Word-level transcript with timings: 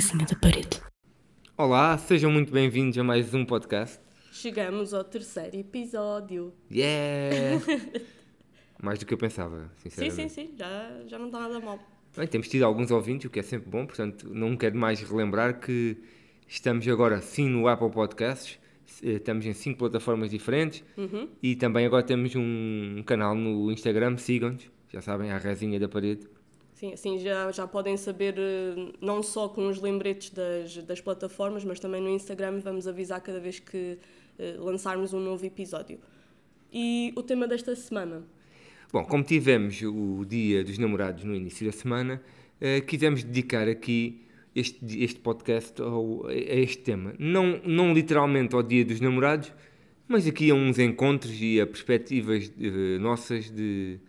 resinha 0.00 0.24
da 0.24 0.34
parede. 0.34 0.80
Olá, 1.58 1.98
sejam 1.98 2.32
muito 2.32 2.50
bem-vindos 2.50 2.96
a 2.96 3.04
mais 3.04 3.34
um 3.34 3.44
podcast. 3.44 4.00
Chegamos 4.32 4.94
ao 4.94 5.04
terceiro 5.04 5.54
episódio. 5.54 6.54
Yeah! 6.72 7.62
mais 8.82 8.98
do 8.98 9.04
que 9.04 9.12
eu 9.12 9.18
pensava, 9.18 9.70
Sim, 9.76 9.90
sinceramente. 9.90 10.32
sim, 10.32 10.46
sim, 10.46 10.54
já, 10.56 11.02
já 11.06 11.18
não 11.18 11.26
está 11.26 11.40
nada 11.40 11.60
mal. 11.60 11.78
Bem, 12.16 12.26
temos 12.26 12.48
tido 12.48 12.62
alguns 12.62 12.90
ouvintes, 12.90 13.26
o 13.26 13.30
que 13.30 13.40
é 13.40 13.42
sempre 13.42 13.68
bom, 13.68 13.84
portanto, 13.84 14.26
não 14.32 14.56
quero 14.56 14.74
mais 14.78 15.02
relembrar 15.02 15.60
que 15.60 15.98
estamos 16.48 16.88
agora 16.88 17.20
sim 17.20 17.50
no 17.50 17.68
Apple 17.68 17.90
Podcasts, 17.90 18.58
eh, 19.02 19.16
estamos 19.16 19.44
em 19.44 19.52
cinco 19.52 19.80
plataformas 19.80 20.30
diferentes 20.30 20.82
e 21.42 21.54
também 21.56 21.84
agora 21.84 22.02
temos 22.02 22.34
um 22.34 23.02
canal 23.04 23.34
no 23.34 23.70
Instagram, 23.70 24.16
sigam-nos, 24.16 24.62
já 24.90 25.02
sabem, 25.02 25.30
a 25.30 25.36
resinha 25.36 25.78
da 25.78 25.90
parede. 25.90 26.26
Sim, 26.80 26.94
assim 26.94 27.18
já, 27.18 27.52
já 27.52 27.66
podem 27.66 27.94
saber, 27.98 28.36
eh, 28.38 28.94
não 29.02 29.22
só 29.22 29.50
com 29.50 29.68
os 29.68 29.78
lembretes 29.78 30.30
das, 30.30 30.78
das 30.78 30.98
plataformas, 30.98 31.62
mas 31.62 31.78
também 31.78 32.00
no 32.00 32.08
Instagram 32.08 32.58
vamos 32.60 32.88
avisar 32.88 33.20
cada 33.20 33.38
vez 33.38 33.58
que 33.58 33.98
eh, 34.38 34.56
lançarmos 34.56 35.12
um 35.12 35.20
novo 35.20 35.44
episódio. 35.44 35.98
E 36.72 37.12
o 37.14 37.22
tema 37.22 37.46
desta 37.46 37.76
semana? 37.76 38.22
Bom, 38.90 39.04
como 39.04 39.22
tivemos 39.22 39.82
o 39.82 40.24
Dia 40.24 40.64
dos 40.64 40.78
Namorados 40.78 41.22
no 41.22 41.34
início 41.34 41.66
da 41.66 41.72
semana, 41.72 42.22
eh, 42.58 42.80
quisemos 42.80 43.22
dedicar 43.22 43.68
aqui 43.68 44.22
este, 44.56 45.04
este 45.04 45.20
podcast 45.20 45.82
ao, 45.82 46.28
a 46.28 46.34
este 46.34 46.78
tema. 46.78 47.12
Não, 47.18 47.60
não 47.62 47.92
literalmente 47.92 48.54
ao 48.54 48.62
Dia 48.62 48.86
dos 48.86 49.02
Namorados, 49.02 49.52
mas 50.08 50.26
aqui 50.26 50.50
a 50.50 50.54
uns 50.54 50.78
encontros 50.78 51.36
e 51.42 51.60
a 51.60 51.66
perspectivas 51.66 52.50
eh, 52.58 52.98
nossas 52.98 53.50
de, 53.50 54.00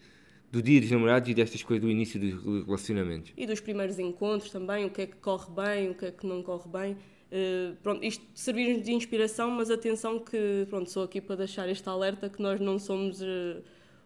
do 0.52 0.62
Dia 0.62 0.82
dos 0.82 0.92
Namorados 0.92 1.30
e 1.30 1.34
destas 1.34 1.64
coisas 1.64 1.82
do 1.84 1.90
início 1.90 2.20
dos 2.20 2.66
relacionamentos. 2.66 3.32
E 3.38 3.46
dos 3.48 3.60
primeiros 3.62 3.98
encontros 4.00 4.52
também, 4.52 4.86
o 4.86 4.90
que 4.90 5.02
é 5.04 5.06
que 5.08 5.16
corre 5.18 5.50
bem, 5.54 5.90
o 5.90 5.96
que 5.96 6.06
é 6.06 6.12
que 6.12 6.26
não 6.28 6.44
corre 6.44 6.70
bem. 6.70 6.98
Eh, 7.32 7.72
pronto, 7.82 8.04
isto 8.04 8.24
servir-nos 8.36 8.84
de 8.84 8.92
inspiração, 8.92 9.50
mas 9.50 9.72
atenção 9.72 10.20
que, 10.20 10.68
pronto, 10.70 10.90
sou 10.92 11.04
aqui 11.04 11.22
para 11.22 11.38
deixar 11.38 11.70
este 11.70 11.88
alerta 11.88 12.30
que 12.30 12.42
nós 12.42 12.60
não 12.60 12.78
somos 12.78 13.22
eh, 13.22 13.62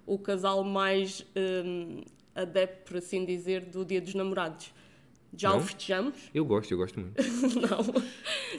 o 0.05 0.19
casal 0.19 0.63
mais 0.63 1.25
eh, 1.35 2.03
adepto, 2.35 2.91
por 2.91 2.97
assim 2.97 3.25
dizer, 3.25 3.61
do 3.65 3.83
Dia 3.83 3.99
dos 3.99 4.13
Namorados. 4.13 4.71
Já 5.37 5.49
Não? 5.49 5.57
o 5.57 5.61
festejamos? 5.61 6.13
Eu 6.33 6.45
gosto, 6.45 6.71
eu 6.71 6.77
gosto 6.77 6.99
muito. 6.99 7.15
não. 7.59 8.03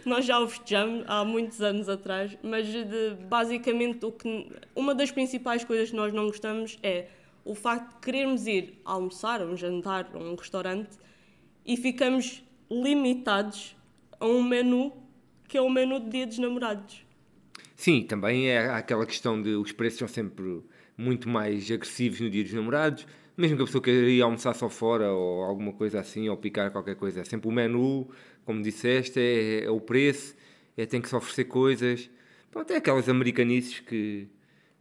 Nós 0.04 0.26
já 0.26 0.40
o 0.40 0.48
festejamos 0.48 1.04
há 1.06 1.24
muitos 1.24 1.62
anos 1.62 1.88
atrás, 1.88 2.36
mas 2.42 2.66
de- 2.66 3.14
basicamente 3.28 4.04
o 4.04 4.10
que, 4.12 4.50
uma 4.74 4.94
das 4.94 5.10
principais 5.12 5.64
coisas 5.64 5.90
que 5.90 5.96
nós 5.96 6.12
não 6.12 6.26
gostamos 6.26 6.76
é 6.82 7.06
o 7.46 7.54
facto 7.54 7.94
de 7.94 8.00
querermos 8.00 8.46
ir 8.46 8.80
almoçar, 8.84 9.40
um 9.40 9.56
jantar, 9.56 10.10
um 10.16 10.34
restaurante 10.34 10.98
e 11.64 11.76
ficamos 11.76 12.42
limitados 12.68 13.76
a 14.18 14.26
um 14.26 14.42
menu 14.42 14.92
que 15.46 15.56
é 15.56 15.62
o 15.62 15.70
menu 15.70 16.00
de 16.00 16.10
dia 16.10 16.26
dos 16.26 16.38
namorados. 16.38 17.06
Sim, 17.76 18.02
também 18.02 18.48
é 18.48 18.68
aquela 18.70 19.06
questão 19.06 19.40
de 19.40 19.50
os 19.50 19.70
preços 19.70 20.00
são 20.00 20.08
sempre 20.08 20.60
muito 20.98 21.28
mais 21.28 21.70
agressivos 21.70 22.20
no 22.20 22.28
dia 22.28 22.42
dos 22.42 22.52
namorados, 22.52 23.06
mesmo 23.36 23.56
que 23.56 23.62
a 23.62 23.66
pessoa 23.66 23.82
queira 23.82 24.10
ir 24.10 24.22
almoçar 24.22 24.54
só 24.54 24.68
fora 24.68 25.12
ou 25.12 25.44
alguma 25.44 25.72
coisa 25.72 26.00
assim, 26.00 26.28
ou 26.28 26.36
picar 26.36 26.72
qualquer 26.72 26.96
coisa. 26.96 27.20
É 27.20 27.24
sempre 27.24 27.48
o 27.48 27.52
menu, 27.52 28.08
como 28.44 28.60
disseste, 28.60 29.20
é, 29.20 29.64
é 29.64 29.70
o 29.70 29.80
preço, 29.80 30.34
é, 30.76 30.84
tem 30.84 31.00
que 31.00 31.08
se 31.08 31.14
oferecer 31.14 31.44
coisas. 31.44 32.10
Pronto, 32.50 32.72
é 32.72 32.76
aquelas 32.76 33.08
americanices 33.08 33.78
que, 33.80 34.26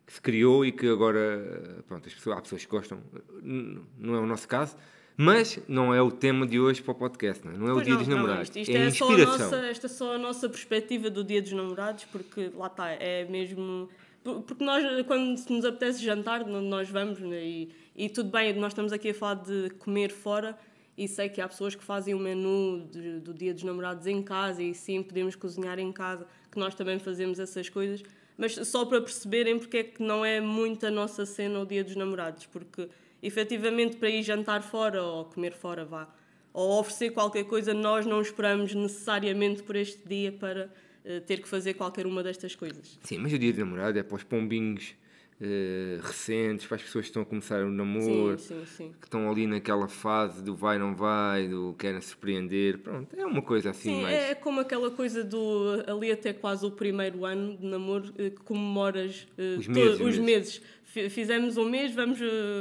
que 0.06 0.14
se 0.14 0.22
criou 0.22 0.66
e 0.66 0.72
que 0.72 0.88
agora, 0.88 1.84
pronto, 1.88 2.08
as 2.08 2.14
pessoas, 2.14 2.38
há 2.38 2.42
pessoas 2.42 2.64
que 2.66 2.70
gostam, 2.72 3.00
não 3.42 4.16
é 4.16 4.20
o 4.20 4.26
nosso 4.26 4.48
caso, 4.48 4.76
mas 5.18 5.60
não 5.68 5.94
é 5.94 6.02
o 6.02 6.12
tema 6.12 6.46
de 6.46 6.60
hoje 6.60 6.82
para 6.82 6.92
o 6.92 6.96
podcast, 6.96 7.46
não 7.46 7.54
é, 7.54 7.58
não 7.58 7.68
é 7.70 7.74
o 7.74 7.82
dia 7.82 7.94
não, 7.94 8.00
dos 8.00 8.08
não, 8.08 8.18
namorados, 8.18 8.50
isto, 8.50 8.60
isto 8.60 8.72
é 8.72 8.82
é 8.88 8.92
só 8.92 9.06
a 9.08 9.12
inspiração. 9.12 9.40
nossa, 9.52 9.66
esta 9.68 9.86
é 9.88 9.90
só 9.90 10.16
a 10.16 10.18
nossa 10.18 10.50
perspectiva 10.50 11.10
do 11.10 11.24
dia 11.24 11.42
dos 11.42 11.54
namorados, 11.54 12.06
porque 12.06 12.52
lá 12.56 12.68
está, 12.68 12.90
é 12.92 13.26
mesmo. 13.26 13.90
por- 14.24 14.42
Porque 14.42 14.64
nós, 14.64 14.84
quando 15.08 15.38
se 15.38 15.52
nos 15.52 15.64
apetece 15.66 16.04
jantar, 16.04 16.46
nós 16.46 16.90
vamos 16.90 17.20
né, 17.20 17.44
e, 17.44 17.70
e 17.96 18.10
tudo 18.10 18.30
bem, 18.30 18.54
nós 18.56 18.74
estamos 18.74 18.92
aqui 18.92 19.10
a 19.12 19.14
falar 19.14 19.36
de 19.36 19.70
comer 19.80 20.12
fora 20.12 20.58
e 20.98 21.08
sei 21.08 21.30
que 21.30 21.40
há 21.42 21.48
pessoas 21.48 21.76
que 21.76 21.84
fazem 21.84 22.14
o 22.14 22.20
menu 22.20 22.80
do 23.24 23.34
dia 23.34 23.54
dos 23.54 23.64
namorados 23.64 24.06
em 24.08 24.22
casa 24.22 24.62
e 24.64 24.74
sim, 24.74 25.02
podemos 25.04 25.36
cozinhar 25.36 25.78
em 25.80 25.92
casa, 25.92 26.26
que 26.52 26.58
nós 26.60 26.74
também 26.76 27.00
fazemos 27.00 27.40
essas 27.40 27.70
coisas, 27.70 28.02
mas 28.38 28.54
só 28.68 28.86
para 28.86 29.02
perceberem 29.02 29.58
porque 29.58 29.78
é 29.78 29.84
que 29.84 30.02
não 30.02 30.26
é 30.26 30.42
muito 30.42 30.86
a 30.86 30.92
nossa 30.92 31.26
cena 31.26 31.60
o 31.60 31.66
dia 31.66 31.84
dos 31.84 31.96
namorados, 31.96 32.46
porque 32.46 32.90
efetivamente 33.22 33.98
para 33.98 34.10
ir 34.10 34.24
jantar 34.24 34.62
fora 34.62 35.02
ou 35.02 35.26
comer 35.26 35.54
fora, 35.54 35.86
vá, 35.86 36.08
ou 36.54 36.80
oferecer 36.80 37.12
qualquer 37.12 37.46
coisa, 37.46 37.74
nós 37.74 38.06
não 38.06 38.22
esperamos 38.22 38.74
necessariamente 38.74 39.64
por 39.64 39.76
este 39.76 40.08
dia 40.08 40.32
para 40.32 40.72
eh, 41.04 41.20
ter 41.20 41.42
que 41.42 41.48
fazer 41.48 41.74
qualquer 41.74 42.06
uma 42.08 42.24
destas 42.24 42.56
coisas. 42.56 42.98
Sim, 43.04 43.18
mas 43.20 43.34
o 43.34 43.38
dia 43.38 43.52
de 43.52 43.60
namorado 43.60 44.00
é 44.00 44.04
para 44.04 44.16
os 44.16 44.24
pombinhos 44.24 44.96
eh, 45.42 46.00
recentes, 46.02 46.66
para 46.66 46.76
as 46.78 46.84
pessoas 46.84 47.04
que 47.06 47.10
estão 47.10 47.24
a 47.24 47.26
começar 47.26 47.64
o 47.64 47.70
Sim, 47.70 47.76
namoro, 47.76 48.40
sim, 48.40 48.66
sim. 48.66 48.94
que 49.00 49.06
estão 49.08 49.30
ali 49.30 49.46
naquela 49.48 49.88
fase 49.88 50.42
do 50.44 50.56
vai 50.56 50.78
não 50.80 50.96
vai, 50.96 51.48
do 51.48 51.76
querem 51.78 52.00
surpreender. 52.02 52.78
Pronto, 52.80 53.14
é 53.18 53.26
uma 53.26 53.42
coisa 53.42 53.72
assim 53.72 53.96
Sim, 53.96 54.02
mais. 54.02 54.16
é 54.16 54.36
como 54.36 54.60
aquela 54.62 54.90
coisa 54.92 55.24
do 55.24 55.84
ali 55.88 56.12
até 56.12 56.32
quase 56.34 56.66
o 56.66 56.72
primeiro 56.72 57.26
ano 57.26 57.58
de 57.58 57.66
namoro 57.66 58.14
eh, 58.18 58.30
que 58.30 58.38
comemoras 58.44 59.28
eh, 59.38 59.58
Os 59.60 59.68
meses, 59.68 59.94
os 59.96 60.00
meses. 60.00 60.20
meses. 60.20 60.62
Fi- 60.84 61.10
Fizemos 61.10 61.58
um 61.58 61.68
mês, 61.70 61.94
vamos, 61.94 62.18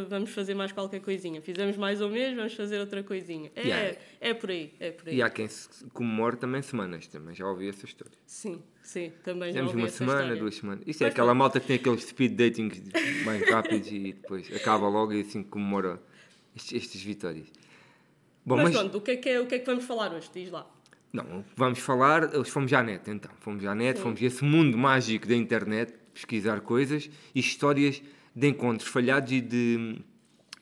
vamos 0.09 0.31
fazer 0.31 0.55
mais 0.55 0.73
qualquer 0.73 1.01
coisinha. 1.01 1.41
Fizemos 1.41 1.77
mais 1.77 2.01
um 2.01 2.09
mês, 2.09 2.35
vamos 2.35 2.55
fazer 2.55 2.81
outra 2.81 3.01
coisinha. 3.05 3.53
É, 3.55 3.63
Yeah. 3.65 3.99
é 4.21 4.35
por 4.35 4.51
aí, 4.51 4.73
é 4.81 4.91
por 4.91 5.09
aí. 5.09 5.17
E 5.17 5.23
há 5.23 5.31
quem 5.31 5.47
se 5.47 5.69
comemore 5.93 6.37
também 6.37 6.61
semanas, 6.61 7.07
também 7.07 7.33
já 7.35 7.47
ouvi 7.47 7.69
essa 7.69 7.87
história. 7.87 8.19
Sim, 8.27 8.61
sim, 8.85 9.13
também 9.25 9.53
já 9.53 9.59
Temos 9.59 9.73
ouvi 9.73 9.83
uma 9.83 9.89
semana, 9.89 10.37
duas 10.37 10.55
semanas. 10.55 10.85
Isso 10.87 11.03
é 11.03 11.09
aquela 11.09 11.35
malta 11.35 11.59
que 11.59 11.67
tem 11.67 11.77
aqueles 11.77 12.05
speed 12.05 12.37
datings 12.37 12.81
mais 13.25 13.51
rápidos 13.51 13.91
e 13.91 14.13
depois 14.13 14.55
acaba 14.55 14.89
logo 14.89 15.13
e 15.13 15.23
assim 15.23 15.43
comemora 15.43 16.01
estes, 16.55 16.85
estas 16.85 17.03
vitórias. 17.03 17.49
Bom, 18.47 18.57
Mas, 18.57 18.65
mas, 18.65 18.77
pronto, 18.77 18.99
o 18.99 19.01
que, 19.01 19.11
é 19.13 19.17
que 19.17 19.29
é, 19.29 19.41
o 19.41 19.47
que 19.47 19.55
é 19.55 19.59
que 19.59 19.67
vamos 19.67 19.85
falar 19.85 20.13
hoje? 20.13 20.31
Diz 20.33 20.51
lá. 20.51 20.71
Não, 21.13 21.45
vamos 21.57 21.79
falar, 21.79 22.29
fomos 22.45 22.73
à 22.73 22.83
net 22.83 23.09
então, 23.09 23.31
fomos 23.41 23.65
à 23.65 23.75
net, 23.75 24.01
fomos 24.01 24.21
a 24.21 24.25
esse 24.25 24.45
mundo 24.45 24.77
mágico 24.77 25.27
da 25.27 25.35
internet, 25.35 25.95
pesquisar 26.13 26.61
coisas 26.61 27.09
e 27.35 27.41
histórias 27.41 28.03
de 28.35 28.49
encontros 28.49 28.91
falhados 28.91 29.31
e 29.31 29.41
de, 29.41 29.99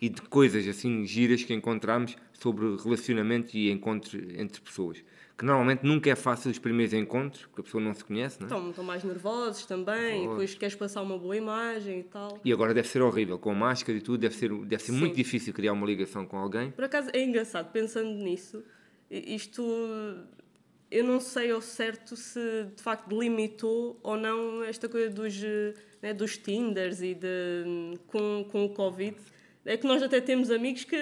e 0.01 0.09
de 0.09 0.21
coisas 0.23 0.69
assim 0.69 1.07
giras 1.07 1.43
que 1.43 1.55
encontramos 1.55 2.17
sobre 2.35 2.77
relacionamento 2.77 3.57
e 3.57 3.71
encontros 3.71 4.15
entre 4.37 4.61
pessoas. 4.61 5.03
Que 5.37 5.45
normalmente 5.45 5.85
nunca 5.85 6.11
é 6.11 6.15
fácil 6.15 6.51
os 6.51 6.59
primeiros 6.59 6.93
encontros, 6.93 7.47
porque 7.47 7.63
a 7.63 7.65
pessoa 7.65 7.83
não 7.83 7.95
se 7.95 8.05
conhece, 8.05 8.41
não 8.41 8.47
é? 8.47 8.51
Estão, 8.51 8.71
estão 8.71 8.85
mais 8.85 9.03
nervosos 9.03 9.65
também, 9.67 10.25
e 10.25 10.29
depois 10.29 10.55
queres 10.55 10.75
passar 10.75 11.03
uma 11.03 11.19
boa 11.19 11.37
imagem 11.37 12.01
e 12.01 12.05
tal. 12.05 12.39
E 12.45 12.53
agora 12.53 12.75
deve 12.75 12.89
ser 12.89 13.03
horrível, 13.03 13.39
com 13.39 13.55
máscara 13.55 13.97
e 13.97 14.01
tudo, 14.01 14.19
deve 14.19 14.35
ser, 14.35 14.51
deve 14.51 14.83
ser 14.83 14.93
Sim. 14.93 14.99
muito 14.99 15.17
difícil 15.17 15.53
criar 15.53 15.73
uma 15.73 15.87
ligação 15.87 16.27
com 16.27 16.37
alguém. 16.37 16.71
Por 16.71 16.85
acaso 16.85 17.11
é 17.13 17.23
engraçado, 17.23 17.73
pensando 17.73 18.11
nisso, 18.11 18.63
isto 19.11 19.63
eu 20.93 21.03
não 21.03 21.19
sei 21.19 21.51
ao 21.51 21.63
certo 21.63 22.15
se 22.15 22.67
de 22.77 22.83
facto 22.83 23.09
delimitou 23.09 23.99
ou 24.03 24.17
não 24.19 24.63
esta 24.63 24.89
coisa 24.91 25.09
dos, 25.09 25.43
eh, 25.43 25.73
né, 26.03 26.13
dos 26.13 26.37
Tinders 26.37 27.01
e 27.01 27.15
de, 27.15 27.99
com, 28.07 28.47
com 28.51 28.67
o 28.67 28.69
Covid. 28.69 29.17
É 29.65 29.77
que 29.77 29.87
nós 29.87 30.03
até 30.03 30.21
temos 30.21 30.51
amigos 30.51 30.83
que 30.83 30.97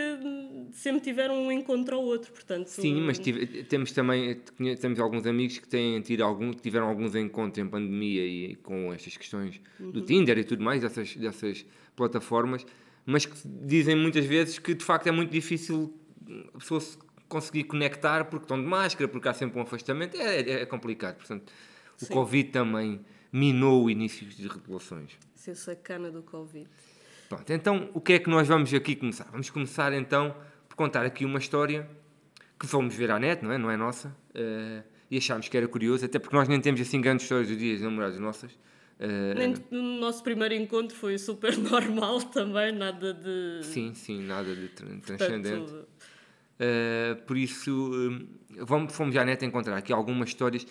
sempre 0.72 1.00
tiveram 1.00 1.34
um 1.46 1.50
encontro 1.50 1.96
ao 1.96 2.02
outro, 2.02 2.30
portanto... 2.30 2.66
Sim, 2.66 3.00
mas 3.00 3.18
tive- 3.18 3.64
temos 3.64 3.90
também 3.92 4.38
temos 4.80 5.00
alguns 5.00 5.26
amigos 5.26 5.58
que 5.58 5.66
têm 5.66 6.00
tido 6.02 6.22
algum, 6.22 6.52
que 6.52 6.60
tiveram 6.60 6.86
alguns 6.86 7.14
encontros 7.14 7.64
em 7.64 7.68
pandemia 7.68 8.24
e 8.24 8.56
com 8.56 8.92
estas 8.92 9.16
questões 9.16 9.60
do 9.78 10.02
Tinder 10.02 10.36
e 10.36 10.44
tudo 10.44 10.62
mais, 10.62 10.82
dessas, 10.82 11.16
dessas 11.16 11.64
plataformas, 11.96 12.66
mas 13.06 13.24
que 13.24 13.34
dizem 13.44 13.96
muitas 13.96 14.26
vezes 14.26 14.58
que 14.58 14.74
de 14.74 14.84
facto 14.84 15.06
é 15.06 15.10
muito 15.10 15.30
difícil 15.30 15.94
a 16.54 16.58
pessoa 16.58 16.80
se 16.80 16.98
conseguir 17.28 17.64
conectar 17.64 18.26
porque 18.26 18.44
estão 18.44 18.60
de 18.60 18.66
máscara, 18.68 19.08
porque 19.08 19.26
há 19.26 19.32
sempre 19.32 19.58
um 19.58 19.62
afastamento, 19.62 20.16
é, 20.18 20.40
é- 20.40 20.50
é 20.62 20.66
complicado. 20.66 21.16
Portanto, 21.16 21.50
o 22.00 22.04
Sim. 22.04 22.12
Covid 22.12 22.50
também 22.50 23.00
minou 23.32 23.84
o 23.84 23.90
início 23.90 24.26
de 24.26 24.46
relações. 24.66 25.12
Ser 25.34 25.54
sacana 25.54 26.10
do 26.10 26.22
Covid. 26.22 26.68
Pronto, 27.30 27.48
então 27.52 27.88
o 27.94 28.00
que 28.00 28.14
é 28.14 28.18
que 28.18 28.28
nós 28.28 28.46
vamos 28.48 28.74
aqui 28.74 28.96
começar? 28.96 29.28
Vamos 29.30 29.48
começar 29.50 29.92
então 29.92 30.34
por 30.68 30.74
contar 30.74 31.06
aqui 31.06 31.24
uma 31.24 31.38
história 31.38 31.88
que 32.58 32.66
fomos 32.66 32.92
ver 32.94 33.10
à 33.12 33.18
net, 33.20 33.42
não 33.44 33.52
é? 33.52 33.56
Não 33.56 33.70
é 33.70 33.76
nossa. 33.76 34.14
eh, 34.34 34.82
e 35.08 35.16
achámos 35.16 35.48
que 35.48 35.56
era 35.56 35.66
curioso, 35.68 36.04
até 36.04 36.18
porque 36.18 36.34
nós 36.36 36.48
nem 36.48 36.60
temos 36.60 36.80
assim 36.80 37.00
grandes 37.00 37.24
histórias 37.24 37.46
de 37.48 37.56
dias 37.56 37.78
de 37.78 37.84
namorados 37.84 38.18
nossas. 38.18 38.50
eh, 38.98 39.34
Nem 39.36 39.54
no 39.70 40.00
nosso 40.00 40.22
primeiro 40.24 40.54
encontro 40.54 40.96
foi 40.96 41.16
super 41.18 41.56
normal 41.70 42.20
também, 42.22 42.72
nada 42.72 43.14
de... 43.14 43.64
sim, 43.64 43.94
sim, 43.94 44.22
nada 44.24 44.52
de 44.54 44.68
tran- 44.68 44.98
transcendente. 44.98 45.72
Eh, 46.58 47.14
por 47.26 47.36
isso, 47.38 47.72
vamos, 48.58 48.92
fomos 48.92 49.16
à 49.16 49.24
net 49.24 49.44
encontrar 49.44 49.76
aqui 49.76 49.92
algumas 49.92 50.30
histórias 50.30 50.66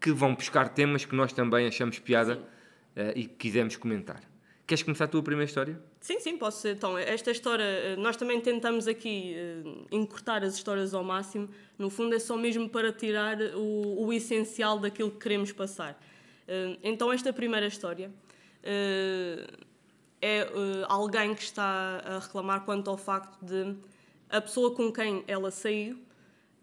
que 0.00 0.12
vão 0.12 0.34
buscar 0.34 0.68
temas 0.68 1.04
que 1.06 1.14
nós 1.16 1.32
também 1.32 1.66
achamos 1.66 1.98
piada 1.98 2.46
e 3.16 3.22
que 3.24 3.34
quisemos 3.36 3.76
comentar. 3.76 4.20
Queres 4.66 4.82
começar 4.82 5.04
a 5.04 5.08
tua 5.08 5.22
primeira 5.22 5.46
história? 5.46 5.78
Sim, 6.00 6.20
sim, 6.20 6.38
posso 6.38 6.62
ser. 6.62 6.76
Então, 6.76 6.96
esta 6.96 7.30
história, 7.30 7.62
eh, 7.62 7.96
nós 7.96 8.16
também 8.16 8.40
tentamos 8.40 8.88
aqui 8.88 9.34
uh, 9.36 9.86
encurtar 9.90 10.42
as 10.42 10.54
histórias 10.54 10.94
ao 10.94 11.04
máximo. 11.04 11.50
No 11.78 11.90
fundo, 11.90 12.14
é 12.14 12.18
só 12.18 12.34
mesmo 12.34 12.66
para 12.70 12.90
tirar 12.90 13.36
o, 13.54 14.06
o 14.06 14.12
essencial 14.12 14.78
daquilo 14.78 15.10
que 15.10 15.18
queremos 15.18 15.52
passar. 15.52 15.92
Uh, 16.48 16.78
então, 16.82 17.12
esta 17.12 17.30
primeira 17.30 17.66
história 17.66 18.10
é 20.22 20.48
alguém 20.88 21.34
que 21.34 21.42
está 21.42 22.02
a 22.02 22.18
reclamar 22.18 22.64
quanto 22.64 22.88
ao 22.88 22.96
facto 22.96 23.44
de 23.44 23.76
a 24.30 24.40
pessoa 24.40 24.74
com 24.74 24.90
quem 24.90 25.22
ela 25.26 25.50
saiu, 25.50 25.98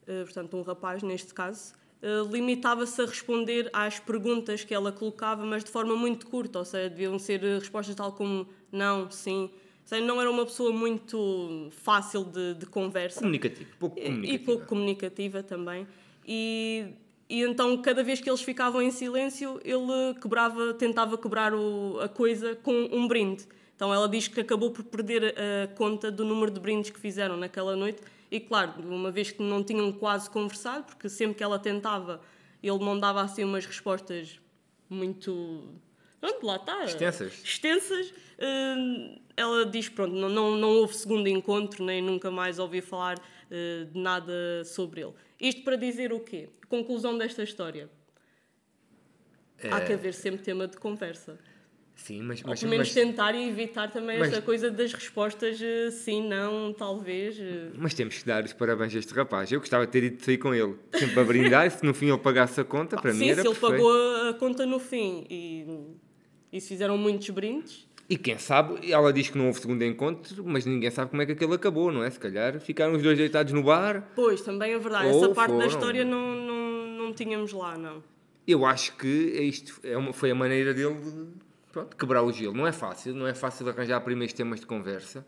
portanto, 0.07 0.57
um 0.57 0.63
rapaz 0.63 1.03
neste 1.03 1.31
caso, 1.31 1.75
limitava-se 2.31 2.99
a 3.01 3.05
responder 3.05 3.69
às 3.71 3.99
perguntas 3.99 4.63
que 4.63 4.73
ela 4.73 4.91
colocava, 4.91 5.45
mas 5.45 5.63
de 5.63 5.69
forma 5.69 5.95
muito 5.95 6.25
curta, 6.25 6.59
ou 6.59 6.65
seja, 6.65 6.89
deviam 6.89 7.19
ser 7.19 7.41
respostas 7.41 7.95
tal 7.95 8.11
como 8.13 8.47
não, 8.71 9.09
sim. 9.11 9.49
Seja, 9.85 10.03
não 10.03 10.19
era 10.19 10.29
uma 10.29 10.45
pessoa 10.45 10.71
muito 10.71 11.69
fácil 11.71 12.23
de, 12.23 12.55
de 12.55 12.65
conversa. 12.65 13.19
Comunicativa, 13.19 13.69
pouco 13.79 13.95
comunicativa. 13.95 14.33
E, 14.33 14.39
pouco 14.39 14.65
comunicativa 14.65 15.43
também. 15.43 15.87
E, 16.25 16.85
e 17.29 17.43
então, 17.43 17.79
cada 17.81 18.03
vez 18.03 18.19
que 18.19 18.29
eles 18.29 18.41
ficavam 18.41 18.81
em 18.81 18.91
silêncio, 18.91 19.59
ele 19.63 20.15
quebrava, 20.19 20.73
tentava 20.73 21.17
quebrar 21.17 21.53
o, 21.53 21.99
a 21.99 22.07
coisa 22.07 22.55
com 22.55 22.89
um 22.91 23.07
brinde. 23.07 23.45
Então, 23.75 23.93
ela 23.93 24.07
diz 24.07 24.27
que 24.27 24.39
acabou 24.39 24.71
por 24.71 24.83
perder 24.83 25.35
a 25.35 25.67
conta 25.75 26.11
do 26.11 26.23
número 26.23 26.51
de 26.51 26.59
brindes 26.59 26.89
que 26.89 26.99
fizeram 26.99 27.35
naquela 27.35 27.75
noite 27.75 28.01
e 28.31 28.39
claro, 28.39 28.81
uma 28.81 29.11
vez 29.11 29.29
que 29.29 29.43
não 29.43 29.61
tinham 29.61 29.91
quase 29.91 30.29
conversado, 30.29 30.85
porque 30.85 31.09
sempre 31.09 31.35
que 31.35 31.43
ela 31.43 31.59
tentava, 31.59 32.21
ele 32.63 32.79
não 32.79 32.97
dava 32.97 33.21
assim 33.21 33.43
umas 33.43 33.65
respostas 33.65 34.39
muito. 34.89 35.75
Pronto, 36.21 36.45
lá 36.45 36.55
está. 36.55 36.85
Extensas. 36.85 37.41
Extensas. 37.43 38.13
Hum, 38.39 39.19
ela 39.35 39.65
diz: 39.65 39.89
pronto, 39.89 40.15
não, 40.15 40.29
não, 40.29 40.55
não 40.55 40.69
houve 40.69 40.95
segundo 40.95 41.27
encontro, 41.27 41.83
nem 41.83 42.01
nunca 42.01 42.31
mais 42.31 42.57
ouvi 42.57 42.79
falar 42.79 43.17
uh, 43.17 43.85
de 43.85 43.99
nada 43.99 44.63
sobre 44.63 45.01
ele. 45.01 45.13
Isto 45.37 45.63
para 45.63 45.75
dizer 45.75 46.13
o 46.13 46.21
quê? 46.21 46.47
Conclusão 46.69 47.17
desta 47.17 47.43
história. 47.43 47.89
É... 49.57 49.69
Há 49.71 49.81
que 49.81 49.91
haver 49.91 50.13
sempre 50.13 50.41
tema 50.41 50.67
de 50.67 50.77
conversa. 50.77 51.37
Sim, 51.95 52.23
mas, 52.23 52.41
mas, 52.41 52.59
pelo 52.59 52.71
menos 52.71 52.87
mas, 52.87 52.93
tentar 52.95 53.35
e 53.35 53.47
evitar 53.47 53.91
também 53.91 54.17
mas, 54.17 54.29
esta 54.29 54.41
coisa 54.41 54.71
das 54.71 54.91
respostas 54.91 55.61
eh, 55.61 55.91
sim, 55.91 56.27
não, 56.27 56.73
talvez. 56.73 57.37
Eh. 57.39 57.69
Mas 57.77 57.93
temos 57.93 58.17
que 58.17 58.25
dar 58.25 58.43
os 58.43 58.53
parabéns 58.53 58.95
a 58.95 58.99
este 58.99 59.13
rapaz. 59.13 59.51
Eu 59.51 59.59
gostava 59.59 59.85
de 59.85 59.91
ter 59.91 60.03
ido 60.05 60.23
sair 60.23 60.37
com 60.37 60.53
ele, 60.53 60.75
sempre 60.93 61.19
a 61.19 61.23
brindar, 61.23 61.69
se 61.69 61.85
no 61.85 61.93
fim 61.93 62.09
ele 62.09 62.17
pagasse 62.17 62.59
a 62.59 62.63
conta, 62.63 62.99
para 62.99 63.13
sim, 63.13 63.19
mim 63.19 63.29
era 63.29 63.43
se 63.43 63.47
perfeito. 63.47 63.73
ele 63.73 63.77
pagou 63.77 64.29
a 64.29 64.33
conta 64.33 64.65
no 64.65 64.79
fim 64.79 65.25
e, 65.29 65.65
e 66.51 66.59
se 66.59 66.69
fizeram 66.69 66.97
muitos 66.97 67.29
brindes. 67.29 67.87
E 68.09 68.17
quem 68.17 68.37
sabe, 68.37 68.91
ela 68.91 69.13
diz 69.13 69.29
que 69.29 69.37
não 69.37 69.47
houve 69.47 69.61
segundo 69.61 69.83
encontro, 69.83 70.43
mas 70.43 70.65
ninguém 70.65 70.89
sabe 70.89 71.11
como 71.11 71.21
é 71.21 71.25
que 71.25 71.31
aquilo 71.31 71.53
acabou, 71.53 71.91
não 71.91 72.03
é? 72.03 72.09
Se 72.09 72.19
calhar 72.19 72.59
ficaram 72.59 72.93
os 72.93 73.01
dois 73.01 73.17
deitados 73.17 73.53
no 73.53 73.63
bar. 73.63 74.09
Pois, 74.15 74.41
também 74.41 74.73
é 74.73 74.79
verdade. 74.79 75.07
Essa 75.07 75.29
parte 75.29 75.51
foram. 75.51 75.59
da 75.59 75.67
história 75.67 76.03
não, 76.03 76.35
não, 76.35 76.87
não 76.87 77.13
tínhamos 77.13 77.53
lá, 77.53 77.77
não. 77.77 78.03
Eu 78.45 78.65
acho 78.65 78.97
que 78.97 79.07
isto 79.07 79.79
é 79.83 79.95
uma, 79.95 80.11
foi 80.11 80.31
a 80.31 80.35
maneira 80.35 80.73
dele 80.73 80.97
pronto, 81.71 81.95
quebrar 81.95 82.23
o 82.23 82.31
gelo. 82.31 82.53
Não 82.53 82.67
é 82.67 82.71
fácil, 82.71 83.13
não 83.13 83.27
é 83.27 83.33
fácil 83.33 83.67
arranjar 83.69 84.01
primeiros 84.01 84.33
temas 84.33 84.59
de 84.59 84.65
conversa. 84.65 85.25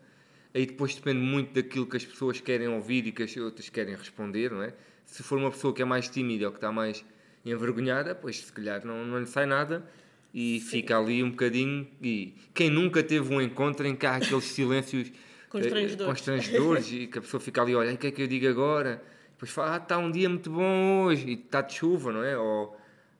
Aí 0.54 0.66
depois 0.66 0.94
depende 0.94 1.20
muito 1.20 1.52
daquilo 1.52 1.86
que 1.86 1.96
as 1.96 2.04
pessoas 2.04 2.40
querem 2.40 2.68
ouvir 2.68 3.06
e 3.06 3.12
que 3.12 3.22
as 3.22 3.36
outras 3.36 3.68
querem 3.68 3.94
responder, 3.96 4.50
não 4.52 4.62
é? 4.62 4.72
Se 5.04 5.22
for 5.22 5.38
uma 5.38 5.50
pessoa 5.50 5.74
que 5.74 5.82
é 5.82 5.84
mais 5.84 6.08
tímida 6.08 6.46
ou 6.46 6.52
que 6.52 6.58
está 6.58 6.70
mais 6.70 7.04
envergonhada, 7.44 8.14
pois 8.14 8.38
se 8.38 8.52
calhar 8.52 8.84
não, 8.86 9.04
não 9.04 9.18
lhe 9.18 9.26
sai 9.26 9.46
nada 9.46 9.84
e 10.32 10.60
Sim. 10.60 10.66
fica 10.66 10.98
ali 10.98 11.22
um 11.22 11.30
bocadinho. 11.30 11.86
E 12.00 12.34
quem 12.54 12.70
nunca 12.70 13.02
teve 13.02 13.34
um 13.34 13.40
encontro 13.40 13.86
em 13.86 13.96
que 13.96 14.06
há 14.06 14.16
aqueles 14.16 14.44
silêncios 14.44 15.10
constrangedores, 15.50 16.00
eh, 16.00 16.04
constrangedores 16.04 16.92
e 16.92 17.06
que 17.06 17.18
a 17.18 17.20
pessoa 17.20 17.40
fica 17.40 17.62
ali, 17.62 17.74
olha, 17.74 17.94
o 17.94 17.98
que 17.98 18.06
é 18.06 18.10
que 18.10 18.22
eu 18.22 18.26
digo 18.26 18.48
agora? 18.48 19.02
Depois 19.32 19.50
fala, 19.50 19.74
ah, 19.74 19.76
está 19.76 19.98
um 19.98 20.10
dia 20.10 20.28
muito 20.28 20.50
bom 20.50 21.04
hoje 21.04 21.28
e 21.28 21.34
está 21.34 21.60
de 21.60 21.74
chuva, 21.74 22.12
não 22.12 22.22
é? 22.22 22.38
Ou, 22.38 22.76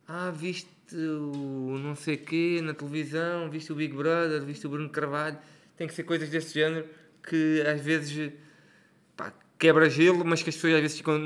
ah, 0.07 0.31
viste 0.31 0.69
o 0.95 1.79
não 1.79 1.95
sei 1.95 2.17
quê 2.17 2.61
na 2.63 2.75
televisão, 2.75 3.51
viste 3.51 3.73
o 3.73 3.75
Big 3.75 3.95
Brother, 3.95 4.43
viste 4.45 4.67
o 4.67 4.71
Bruno 4.71 4.89
Carvalho. 4.91 5.39
Tem 5.77 5.87
que 5.87 5.95
ser 5.95 6.05
coisas 6.05 6.29
desse 6.29 6.55
género 6.55 6.89
que 7.23 7.63
às 7.67 7.81
vezes 7.81 8.33
pá, 9.17 9.33
quebra 9.59 9.89
gelo, 9.89 10.25
mas 10.25 10.43
que 10.43 10.51
as 10.51 10.57
pessoas 10.57 10.75
às 10.75 10.81
vezes 10.81 10.97
ficam 10.99 11.21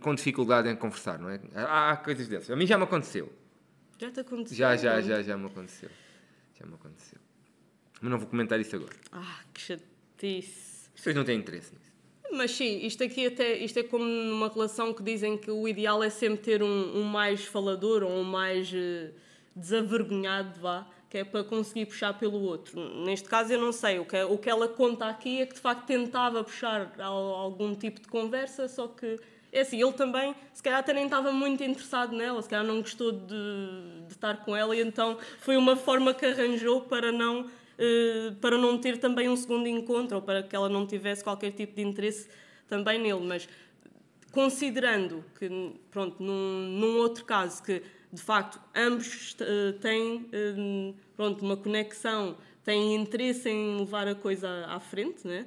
com 0.00 0.14
dificuldade 0.14 0.68
em 0.68 0.76
conversar, 0.76 1.18
não 1.18 1.30
é? 1.30 1.40
Há, 1.54 1.96
coisas 1.96 2.26
dessas. 2.26 2.50
A 2.50 2.56
mim 2.56 2.66
já 2.66 2.78
me 2.78 2.84
aconteceu. 2.84 3.32
Já 3.98 4.10
te 4.10 4.20
aconteceu? 4.20 4.56
Já, 4.56 4.76
já, 4.76 5.00
já, 5.00 5.22
já 5.22 5.36
me 5.36 5.46
aconteceu. 5.46 5.90
Já 6.58 6.66
me 6.66 6.74
aconteceu. 6.74 7.18
Mas 8.00 8.10
não 8.10 8.18
vou 8.18 8.26
comentar 8.26 8.58
isso 8.58 8.74
agora. 8.74 8.96
Ah, 9.12 9.40
que 9.52 9.60
chatice. 9.60 10.88
As 10.94 11.00
pessoas 11.00 11.14
não 11.14 11.24
têm 11.24 11.38
interesse 11.38 11.72
nisso. 11.72 11.91
Mas 12.32 12.52
sim, 12.52 12.78
isto 12.78 13.04
aqui 13.04 13.26
até 13.26 13.58
isto 13.58 13.78
é 13.78 13.82
como 13.82 14.04
numa 14.04 14.48
relação 14.48 14.92
que 14.94 15.02
dizem 15.02 15.36
que 15.36 15.50
o 15.50 15.68
ideal 15.68 16.02
é 16.02 16.08
sempre 16.08 16.38
ter 16.38 16.62
um, 16.62 16.96
um 16.96 17.02
mais 17.02 17.44
falador 17.44 18.02
ou 18.02 18.10
um 18.10 18.24
mais 18.24 18.72
uh, 18.72 19.12
desavergonhado, 19.54 20.58
vá, 20.58 20.86
que 21.10 21.18
é 21.18 21.24
para 21.24 21.44
conseguir 21.44 21.86
puxar 21.86 22.18
pelo 22.18 22.40
outro. 22.40 22.80
Neste 23.04 23.28
caso 23.28 23.52
eu 23.52 23.60
não 23.60 23.70
sei, 23.70 23.98
o 23.98 24.06
que, 24.06 24.22
o 24.22 24.38
que 24.38 24.48
ela 24.48 24.66
conta 24.66 25.06
aqui 25.06 25.42
é 25.42 25.46
que 25.46 25.54
de 25.54 25.60
facto 25.60 25.84
tentava 25.84 26.42
puxar 26.42 26.94
algum 26.98 27.74
tipo 27.74 28.00
de 28.00 28.08
conversa, 28.08 28.66
só 28.66 28.88
que 28.88 29.20
é 29.52 29.60
assim, 29.60 29.82
ele 29.82 29.92
também, 29.92 30.34
se 30.54 30.62
calhar 30.62 30.80
até 30.80 30.94
nem 30.94 31.04
estava 31.04 31.30
muito 31.30 31.62
interessado 31.62 32.16
nela, 32.16 32.40
se 32.40 32.48
calhar 32.48 32.64
não 32.64 32.80
gostou 32.80 33.12
de, 33.12 34.06
de 34.06 34.12
estar 34.12 34.42
com 34.42 34.56
ela 34.56 34.74
e 34.74 34.80
então 34.80 35.18
foi 35.38 35.58
uma 35.58 35.76
forma 35.76 36.14
que 36.14 36.24
arranjou 36.24 36.80
para 36.80 37.12
não 37.12 37.50
para 38.40 38.56
não 38.56 38.78
ter 38.78 38.98
também 38.98 39.28
um 39.28 39.36
segundo 39.36 39.66
encontro 39.66 40.16
ou 40.16 40.22
para 40.22 40.42
que 40.42 40.54
ela 40.54 40.68
não 40.68 40.86
tivesse 40.86 41.22
qualquer 41.22 41.52
tipo 41.52 41.74
de 41.74 41.82
interesse 41.82 42.28
também 42.68 42.98
nele. 42.98 43.26
Mas 43.26 43.48
considerando 44.30 45.24
que, 45.38 45.48
pronto, 45.90 46.22
num, 46.22 46.78
num 46.78 46.96
outro 46.98 47.24
caso 47.24 47.62
que 47.62 47.82
de 48.12 48.20
facto 48.20 48.60
ambos 48.74 49.34
uh, 49.34 49.78
têm 49.80 50.16
uh, 50.16 50.94
pronto, 51.16 51.44
uma 51.44 51.56
conexão, 51.56 52.36
têm 52.62 52.94
interesse 52.94 53.48
em 53.48 53.78
levar 53.78 54.06
a 54.06 54.14
coisa 54.14 54.66
à 54.66 54.78
frente, 54.78 55.26
né? 55.26 55.46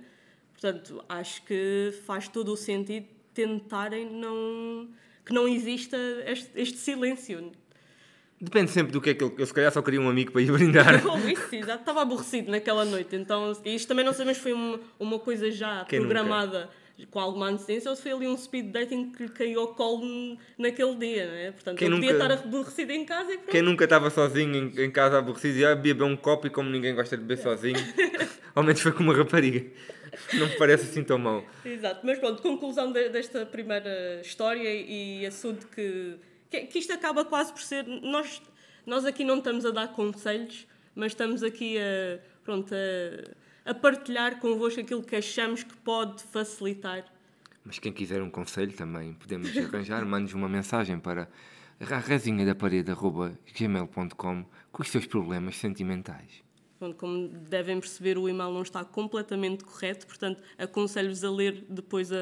portanto, 0.65 1.03
acho 1.07 1.43
que 1.43 1.93
faz 2.05 2.27
todo 2.27 2.51
o 2.51 2.57
sentido 2.57 3.07
tentarem 3.33 4.09
não, 4.09 4.89
que 5.25 5.33
não 5.33 5.47
exista 5.47 5.97
este, 6.25 6.49
este 6.55 6.77
silêncio. 6.77 7.51
Depende 8.39 8.69
sempre 8.69 8.91
do 8.91 8.99
que 8.99 9.11
é 9.11 9.13
que 9.13 9.23
ele. 9.23 9.33
Eu 9.37 9.45
se 9.45 9.53
calhar 9.53 9.71
só 9.71 9.81
queria 9.81 10.01
um 10.01 10.09
amigo 10.09 10.31
para 10.31 10.41
ir 10.41 10.51
brindar. 10.51 10.95
isso, 11.25 11.55
estava 11.55 12.01
aborrecido 12.01 12.51
naquela 12.51 12.83
noite. 12.83 13.15
Então, 13.15 13.53
isto 13.63 13.87
também 13.87 14.03
não 14.03 14.13
sabemos 14.13 14.37
se 14.37 14.43
foi 14.43 14.53
uma, 14.53 14.79
uma 14.99 15.19
coisa 15.19 15.49
já 15.49 15.85
Quem 15.85 15.99
programada 16.01 16.61
nunca? 16.61 16.85
com 17.11 17.19
alguma 17.19 17.47
antecedência 17.47 17.89
ou 17.89 17.95
se 17.95 18.03
foi 18.03 18.11
ali 18.11 18.27
um 18.27 18.37
speed 18.37 18.71
dating 18.71 19.11
que 19.11 19.23
lhe 19.23 19.29
caiu 19.29 19.61
ao 19.61 19.67
colo 19.69 20.37
naquele 20.57 20.95
dia, 20.95 21.25
né? 21.27 21.51
Portanto, 21.51 21.77
Quem 21.77 21.87
ele 21.87 21.95
nunca... 21.95 22.07
podia 22.07 22.23
estar 22.23 22.45
aborrecido 22.45 22.91
em 22.91 23.05
casa 23.05 23.31
e 23.31 23.37
pronto. 23.37 23.51
Quem 23.51 23.61
nunca 23.61 23.83
estava 23.83 24.09
sozinho 24.09 24.55
em, 24.55 24.83
em 24.83 24.91
casa 24.91 25.17
aborrecido 25.17 25.57
e 25.57 25.65
ah, 25.65 25.75
bebia 25.75 26.05
um 26.05 26.15
copo 26.15 26.47
e 26.47 26.49
como 26.49 26.69
ninguém 26.69 26.93
gosta 26.93 27.17
de 27.17 27.23
beber 27.23 27.41
sozinho, 27.41 27.79
ao 28.53 28.63
menos 28.63 28.81
foi 28.81 28.91
com 28.91 29.03
uma 29.03 29.15
rapariga. 29.15 29.65
Não 30.33 30.47
me 30.47 30.55
parece 30.57 30.85
assim 30.85 31.03
tão 31.03 31.17
mal. 31.17 31.43
Exato, 31.65 32.05
mas 32.05 32.17
pronto, 32.19 32.41
conclusão 32.41 32.91
de, 32.91 33.09
desta 33.09 33.45
primeira 33.45 34.21
história 34.21 34.69
e 34.73 35.25
assunto 35.25 35.67
que 35.67 36.17
que, 36.61 36.67
que 36.67 36.79
isto 36.79 36.93
acaba 36.93 37.25
quase 37.25 37.51
por 37.51 37.61
ser. 37.61 37.85
Nós, 37.85 38.41
nós 38.85 39.05
aqui 39.05 39.23
não 39.23 39.39
estamos 39.39 39.65
a 39.65 39.71
dar 39.71 39.89
conselhos, 39.89 40.67
mas 40.95 41.11
estamos 41.11 41.43
aqui 41.43 41.77
a, 41.77 42.19
pronto, 42.43 42.73
a, 42.73 43.71
a 43.71 43.73
partilhar 43.73 44.39
convosco 44.39 44.79
aquilo 44.79 45.03
que 45.03 45.15
achamos 45.15 45.63
que 45.63 45.75
pode 45.77 46.23
facilitar. 46.23 47.05
Mas 47.63 47.79
quem 47.79 47.91
quiser 47.91 48.21
um 48.21 48.29
conselho 48.29 48.73
também 48.73 49.13
podemos 49.13 49.55
arranjar, 49.57 50.05
mande-nos 50.05 50.33
uma 50.33 50.47
mensagem 50.47 50.99
para 50.99 51.27
a 51.79 51.99
resinha 51.99 52.45
da 52.45 52.55
parede 52.55 52.91
gmail.com 53.57 54.45
com 54.71 54.81
os 54.81 54.89
seus 54.89 55.05
problemas 55.05 55.57
sentimentais. 55.57 56.43
Pronto, 56.77 56.97
como 56.97 57.27
devem 57.29 57.79
perceber, 57.79 58.17
o 58.17 58.27
e-mail 58.27 58.51
não 58.51 58.61
está 58.61 58.83
completamente 58.83 59.63
correto, 59.63 60.05
portanto, 60.05 60.43
aconselho-vos 60.57 61.23
a 61.23 61.31
ler 61.31 61.65
depois 61.69 62.11
a, 62.11 62.15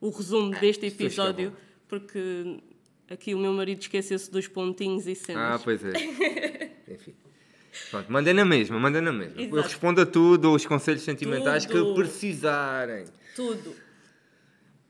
o 0.00 0.08
resumo 0.08 0.50
deste 0.58 0.86
episódio, 0.86 1.54
porque 1.86 2.60
Aqui 3.10 3.34
o 3.34 3.38
meu 3.38 3.52
marido 3.54 3.80
esqueceu-se 3.80 4.30
dos 4.30 4.46
pontinhos 4.46 5.06
e 5.06 5.14
cenas. 5.14 5.60
Ah, 5.60 5.60
pois 5.62 5.82
é. 5.82 5.92
Enfim. 6.88 7.14
Pronto, 7.90 8.12
mandem 8.12 8.34
na 8.34 8.44
mesma, 8.44 8.78
mandem 8.78 9.00
na 9.00 9.12
mesma. 9.12 9.40
Exato. 9.40 9.56
Eu 9.56 9.62
respondo 9.62 10.00
a 10.02 10.06
tudo, 10.06 10.52
os 10.52 10.66
conselhos 10.66 11.02
sentimentais 11.02 11.64
tudo. 11.64 11.94
que 11.94 12.00
precisarem. 12.00 13.06
Tudo. 13.34 13.74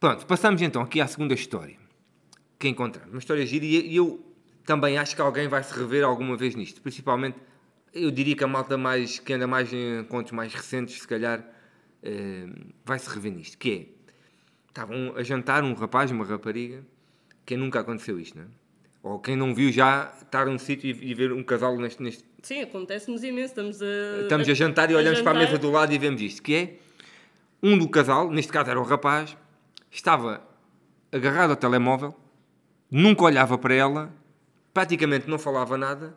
Pronto, 0.01 0.27
passamos 0.27 0.63
então 0.63 0.83
aqui 0.83 1.01
à 1.01 1.07
segunda 1.07 1.35
história 1.35 1.77
que 2.59 2.67
encontramos. 2.67 3.13
Uma 3.13 3.19
história 3.19 3.47
gira 3.47 3.65
e 3.65 3.95
eu 3.95 4.25
também 4.65 4.99
acho 4.99 5.15
que 5.15 5.23
alguém 5.23 5.47
vai 5.47 5.63
se 5.63 5.73
rever 5.73 6.05
alguma 6.05 6.37
vez 6.37 6.57
nisto. 6.57 6.83
Principalmente, 6.83 7.39
eu 7.93 8.11
diria 8.11 8.35
que 8.35 8.43
a 8.43 8.49
malta 8.49 8.77
mais, 8.77 9.21
que 9.21 9.33
anda 9.33 9.47
mais 9.47 9.73
em 9.73 10.01
encontros 10.01 10.33
mais 10.33 10.53
recentes, 10.53 11.01
se 11.01 11.07
calhar, 11.07 11.45
eh, 12.03 12.47
vai 12.85 12.99
se 12.99 13.09
rever 13.09 13.33
nisto. 13.33 13.57
Que 13.57 13.71
é, 13.71 14.13
estavam 14.69 15.15
a 15.17 15.23
jantar 15.23 15.63
um 15.63 15.73
rapaz 15.75 16.11
e 16.11 16.15
uma 16.15 16.25
rapariga 16.25 16.85
quem 17.49 17.57
nunca 17.57 17.81
aconteceu 17.81 18.21
isto, 18.21 18.37
não 18.37 18.45
é? 18.45 18.49
Ou 19.02 19.19
quem 19.19 19.35
não 19.35 19.55
viu 19.55 19.73
já 19.73 20.12
estar 20.21 20.45
num 20.45 20.59
sítio 20.59 20.90
e, 20.90 21.11
e 21.11 21.14
ver 21.14 21.33
um 21.33 21.43
casal 21.43 21.75
neste, 21.78 22.02
neste. 22.02 22.23
Sim, 22.43 22.61
acontece-nos 22.61 23.25
imenso. 23.25 23.52
Estamos 23.52 23.81
a, 23.81 24.23
Estamos 24.23 24.49
a 24.50 24.52
jantar 24.52 24.90
e 24.90 24.95
olhamos 24.95 25.23
para 25.23 25.31
a 25.31 25.35
mesa 25.35 25.57
do 25.57 25.71
lado 25.71 25.90
e 25.90 25.99
vemos 25.99 26.21
isto, 26.21 26.43
que 26.43 26.55
é 26.55 26.75
um 27.62 27.78
do 27.78 27.88
casal, 27.88 28.31
neste 28.31 28.52
caso 28.52 28.69
era 28.69 28.78
o 28.78 28.83
rapaz, 28.83 29.35
estava 29.90 30.47
agarrado 31.11 31.50
ao 31.50 31.57
telemóvel, 31.57 32.14
nunca 32.90 33.25
olhava 33.25 33.57
para 33.57 33.73
ela, 33.73 34.14
praticamente 34.75 35.26
não 35.26 35.38
falava 35.38 35.78
nada, 35.78 36.14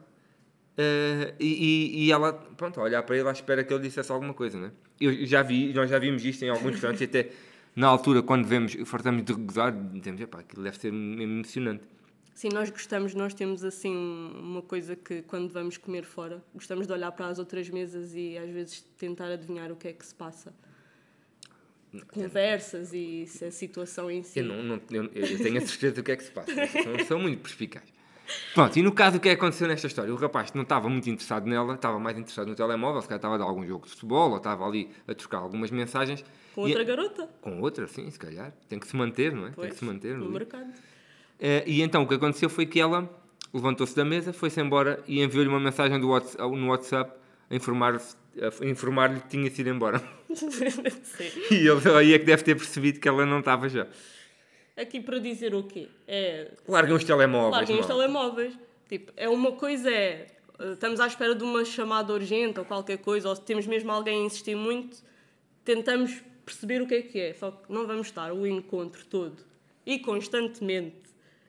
uh, 0.77 1.33
e, 1.39 2.07
e, 2.07 2.11
ela, 2.11 2.33
pronto, 2.57 2.77
a 2.81 2.83
olhar 2.83 3.03
para 3.03 3.15
ele 3.15 3.29
à 3.29 3.31
espera 3.31 3.63
que 3.63 3.73
ele 3.73 3.83
dissesse 3.83 4.11
alguma 4.11 4.33
coisa, 4.33 4.59
né? 4.59 4.71
Eu 4.99 5.25
já 5.25 5.41
vi, 5.41 5.71
nós 5.73 5.89
já 5.89 5.97
vimos 5.97 6.25
isto 6.25 6.43
em 6.43 6.49
alguns 6.49 6.71
restaurantes, 6.71 7.01
e 7.01 7.05
até 7.05 7.29
na 7.75 7.87
altura, 7.87 8.21
quando 8.21 8.45
vemos, 8.45 8.75
fartamos 8.85 9.23
de 9.23 9.33
gozar, 9.33 9.71
dizemos, 9.71 10.21
epá, 10.21 10.39
aquilo 10.39 10.63
deve 10.63 10.77
ser 10.77 10.87
emocionante. 10.89 11.83
Sim, 12.33 12.49
nós 12.53 12.69
gostamos, 12.69 13.13
nós 13.13 13.33
temos 13.33 13.63
assim 13.63 13.93
uma 13.93 14.61
coisa 14.61 14.95
que 14.95 15.21
quando 15.21 15.51
vamos 15.51 15.77
comer 15.77 16.03
fora, 16.03 16.43
gostamos 16.53 16.87
de 16.87 16.93
olhar 16.93 17.11
para 17.11 17.27
as 17.27 17.39
outras 17.39 17.69
mesas 17.69 18.15
e 18.15 18.37
às 18.37 18.49
vezes 18.49 18.81
tentar 18.97 19.31
adivinhar 19.31 19.71
o 19.71 19.75
que 19.75 19.89
é 19.89 19.93
que 19.93 20.05
se 20.05 20.15
passa. 20.15 20.53
Conversas 22.13 22.93
e 22.93 23.25
se 23.27 23.45
a 23.45 23.51
situação 23.51 24.09
em 24.09 24.23
si. 24.23 24.39
Eu, 24.39 24.45
não, 24.45 24.63
não 24.63 24.81
eu, 24.89 25.03
eu, 25.13 25.37
tenho 25.37 25.57
a 25.57 25.61
certeza 25.61 25.95
do 25.95 26.03
que 26.03 26.11
é 26.11 26.15
que 26.15 26.23
se 26.23 26.31
passa. 26.31 26.51
São, 26.67 27.05
são 27.05 27.19
muito 27.19 27.41
perspicazes. 27.41 27.91
Pronto, 28.53 28.79
e 28.79 28.81
no 28.81 28.93
caso, 28.93 29.17
o 29.17 29.19
que 29.19 29.27
é 29.27 29.35
que 29.35 29.37
aconteceu 29.37 29.67
nesta 29.67 29.87
história? 29.87 30.13
O 30.13 30.15
rapaz 30.15 30.53
não 30.53 30.63
estava 30.63 30.87
muito 30.87 31.09
interessado 31.09 31.45
nela, 31.45 31.75
estava 31.75 31.99
mais 31.99 32.17
interessado 32.17 32.47
no 32.47 32.55
telemóvel, 32.55 33.01
se 33.01 33.07
calhar 33.07 33.17
estava 33.17 33.35
a 33.35 33.37
dar 33.37 33.43
algum 33.43 33.65
jogo 33.65 33.85
de 33.85 33.91
futebol, 33.91 34.31
ou 34.31 34.37
estava 34.37 34.65
ali 34.65 34.89
a 35.05 35.13
trocar 35.13 35.39
algumas 35.39 35.69
mensagens. 35.69 36.23
Com 36.53 36.61
outra 36.61 36.83
garota? 36.83 37.29
Com 37.41 37.61
outra, 37.61 37.87
sim, 37.87 38.09
se 38.09 38.19
calhar. 38.19 38.53
Tem 38.67 38.79
que 38.79 38.87
se 38.87 38.95
manter, 38.95 39.33
não 39.33 39.47
é? 39.47 39.51
Pois, 39.51 39.67
Tem 39.67 39.69
que 39.69 39.79
se 39.79 39.85
manter. 39.85 40.17
No 40.17 40.29
mercado. 40.29 40.69
Uh, 40.69 41.63
e 41.65 41.81
então 41.81 42.03
o 42.03 42.07
que 42.07 42.13
aconteceu 42.13 42.49
foi 42.49 42.65
que 42.65 42.79
ela 42.79 43.09
levantou-se 43.53 43.95
da 43.95 44.05
mesa, 44.05 44.31
foi-se 44.31 44.61
embora 44.61 45.03
e 45.07 45.21
enviou-lhe 45.21 45.49
uma 45.49 45.59
mensagem 45.59 46.01
WhatsApp, 46.03 46.55
no 46.55 46.67
WhatsApp 46.69 47.13
a 47.49 47.55
informar-lhe 47.55 47.99
informar 48.69 49.21
que 49.21 49.27
tinha 49.27 49.49
sido 49.49 49.69
embora. 49.69 50.01
e 51.51 51.67
ele 51.67 51.97
aí 51.97 52.13
é 52.13 52.19
que 52.19 52.25
deve 52.25 52.43
ter 52.43 52.55
percebido 52.55 52.99
que 52.99 53.07
ela 53.07 53.25
não 53.25 53.39
estava 53.39 53.67
já. 53.67 53.87
Aqui 54.77 55.01
para 55.01 55.19
dizer 55.19 55.53
o 55.53 55.63
quê? 55.63 55.89
É... 56.07 56.51
Larguem 56.67 56.95
os 56.95 57.03
telemóveis. 57.03 57.51
Larguem 57.51 57.79
os 57.79 57.85
telemóveis. 57.85 58.57
Tipo, 58.87 59.11
é 59.17 59.27
uma 59.27 59.51
coisa 59.51 59.91
é... 59.91 60.27
Eh, 60.59 60.73
estamos 60.73 60.99
à 60.99 61.07
espera 61.07 61.35
de 61.35 61.43
uma 61.43 61.65
chamada 61.65 62.13
urgente 62.13 62.59
ou 62.59 62.65
qualquer 62.65 62.97
coisa, 62.99 63.27
ou 63.27 63.35
se 63.35 63.41
temos 63.41 63.67
mesmo 63.67 63.91
alguém 63.91 64.21
a 64.21 64.25
insistir 64.25 64.55
muito, 64.55 64.97
tentamos 65.65 66.21
perceber 66.51 66.81
o 66.81 66.87
que 66.87 66.95
é 66.95 67.01
que 67.01 67.19
é. 67.19 67.33
Só 67.33 67.51
que 67.51 67.71
não 67.71 67.87
vamos 67.87 68.07
estar 68.07 68.33
o 68.33 68.45
encontro 68.45 69.05
todo 69.05 69.37
e 69.85 69.99
constantemente 69.99 71.01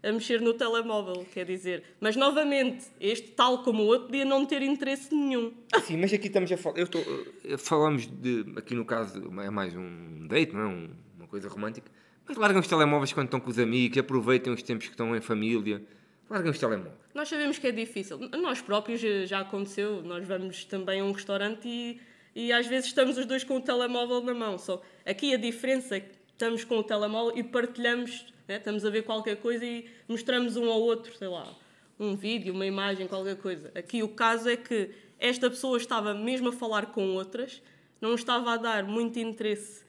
a 0.02 0.10
mexer 0.10 0.40
no 0.40 0.52
telemóvel, 0.54 1.24
quer 1.32 1.44
dizer. 1.44 1.84
Mas 2.00 2.16
novamente, 2.16 2.86
este, 3.00 3.30
tal 3.30 3.62
como 3.62 3.84
o 3.84 3.86
outro, 3.86 4.06
podia 4.06 4.24
não 4.24 4.44
ter 4.44 4.62
interesse 4.62 5.14
nenhum. 5.14 5.52
Sim, 5.82 5.96
mas 5.98 6.12
aqui 6.12 6.26
estamos 6.26 6.50
a 6.50 6.56
falar. 6.56 6.78
Eu 6.78 6.84
estou, 6.84 7.00
eh, 7.44 7.56
falamos 7.56 8.06
de. 8.06 8.44
Aqui 8.56 8.74
no 8.74 8.84
caso, 8.84 9.22
é 9.40 9.50
mais 9.50 9.76
um 9.76 10.26
date, 10.26 10.52
não 10.52 10.60
é? 10.60 10.66
Um, 10.66 10.90
uma 11.18 11.28
coisa 11.28 11.48
romântica. 11.48 11.90
Mas 12.26 12.36
largam 12.36 12.60
os 12.60 12.66
telemóveis 12.66 13.12
quando 13.12 13.26
estão 13.26 13.40
com 13.40 13.50
os 13.50 13.58
amigos, 13.58 13.98
aproveitem 13.98 14.52
os 14.52 14.62
tempos 14.62 14.86
que 14.86 14.92
estão 14.92 15.14
em 15.14 15.20
família. 15.20 15.82
Largam 16.28 16.50
os 16.50 16.58
telemóveis. 16.58 16.94
Nós 17.14 17.28
sabemos 17.28 17.58
que 17.58 17.66
é 17.66 17.72
difícil. 17.72 18.18
Nós 18.40 18.60
próprios 18.60 19.00
já 19.28 19.40
aconteceu. 19.40 20.02
Nós 20.02 20.26
vamos 20.26 20.64
também 20.64 21.00
a 21.00 21.04
um 21.04 21.12
restaurante 21.12 21.68
e, 21.68 22.00
e 22.34 22.52
às 22.52 22.66
vezes 22.66 22.86
estamos 22.86 23.18
os 23.18 23.26
dois 23.26 23.44
com 23.44 23.56
o 23.56 23.60
telemóvel 23.60 24.22
na 24.22 24.34
mão. 24.34 24.58
Só 24.58 24.82
aqui 25.04 25.34
a 25.34 25.36
diferença 25.36 25.96
é 25.96 26.00
que 26.00 26.12
estamos 26.32 26.64
com 26.64 26.78
o 26.78 26.82
telemóvel 26.82 27.38
e 27.38 27.42
partilhamos 27.42 28.32
né? 28.46 28.56
Estamos 28.56 28.84
a 28.84 28.90
ver 28.90 29.02
qualquer 29.02 29.36
coisa 29.36 29.64
e 29.64 29.86
mostramos 30.08 30.56
um 30.56 30.70
ao 30.70 30.80
outro, 30.80 31.16
sei 31.16 31.28
lá, 31.28 31.54
um 31.98 32.16
vídeo, 32.16 32.52
uma 32.52 32.66
imagem, 32.66 33.06
qualquer 33.06 33.36
coisa. 33.36 33.70
Aqui 33.74 34.02
o 34.02 34.08
caso 34.08 34.48
é 34.48 34.56
que 34.56 34.90
esta 35.18 35.48
pessoa 35.48 35.76
estava 35.76 36.14
mesmo 36.14 36.48
a 36.48 36.52
falar 36.52 36.86
com 36.86 37.14
outras, 37.14 37.62
não 38.00 38.14
estava 38.14 38.52
a 38.52 38.56
dar 38.56 38.84
muito 38.84 39.18
interesse 39.18 39.84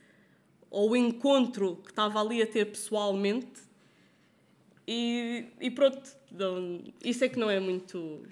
ao 0.70 0.96
encontro 0.96 1.76
que 1.84 1.90
estava 1.90 2.20
ali 2.20 2.42
a 2.42 2.46
ter 2.46 2.66
pessoalmente 2.66 3.62
e, 4.86 5.46
e 5.60 5.70
pronto, 5.70 6.02
então, 6.32 6.82
isso 7.02 7.24
é 7.24 7.28
que 7.28 7.38
não 7.38 7.48
é 7.48 7.58
muito. 7.58 8.22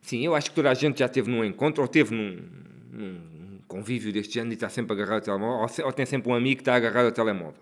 Sim, 0.00 0.24
eu 0.24 0.34
acho 0.34 0.50
que 0.50 0.56
toda 0.56 0.70
a 0.70 0.74
gente 0.74 0.98
já 0.98 1.08
teve 1.08 1.30
num 1.30 1.44
encontro 1.44 1.82
ou 1.82 1.88
teve 1.88 2.14
num, 2.14 2.42
num 2.90 3.31
convívio 3.72 4.12
deste 4.12 4.34
género 4.34 4.52
e 4.52 4.54
está 4.54 4.68
sempre 4.68 4.92
agarrado 4.92 5.20
ao 5.20 5.38
telemóvel, 5.38 5.66
ou, 5.78 5.86
ou 5.86 5.92
tem 5.92 6.04
sempre 6.04 6.30
um 6.30 6.34
amigo 6.34 6.56
que 6.56 6.62
está 6.62 6.74
agarrado 6.74 7.06
ao 7.06 7.12
telemóvel. 7.12 7.60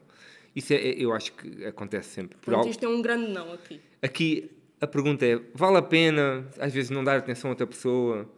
Isso 0.55 0.73
é, 0.73 0.77
eu 0.77 1.13
acho 1.13 1.33
que 1.33 1.65
acontece 1.65 2.09
sempre. 2.09 2.37
Por 2.39 2.53
Pronto, 2.53 2.69
isto 2.69 2.85
é 2.85 2.89
um 2.89 3.01
grande 3.01 3.31
não 3.31 3.53
aqui. 3.53 3.81
Aqui 4.03 4.51
a 4.81 4.87
pergunta 4.87 5.25
é: 5.25 5.41
vale 5.55 5.77
a 5.77 5.83
pena, 5.83 6.47
às 6.59 6.73
vezes, 6.73 6.91
não 6.91 7.05
dar 7.05 7.19
atenção 7.19 7.51
a 7.51 7.53
outra 7.53 7.67
pessoa 7.67 8.29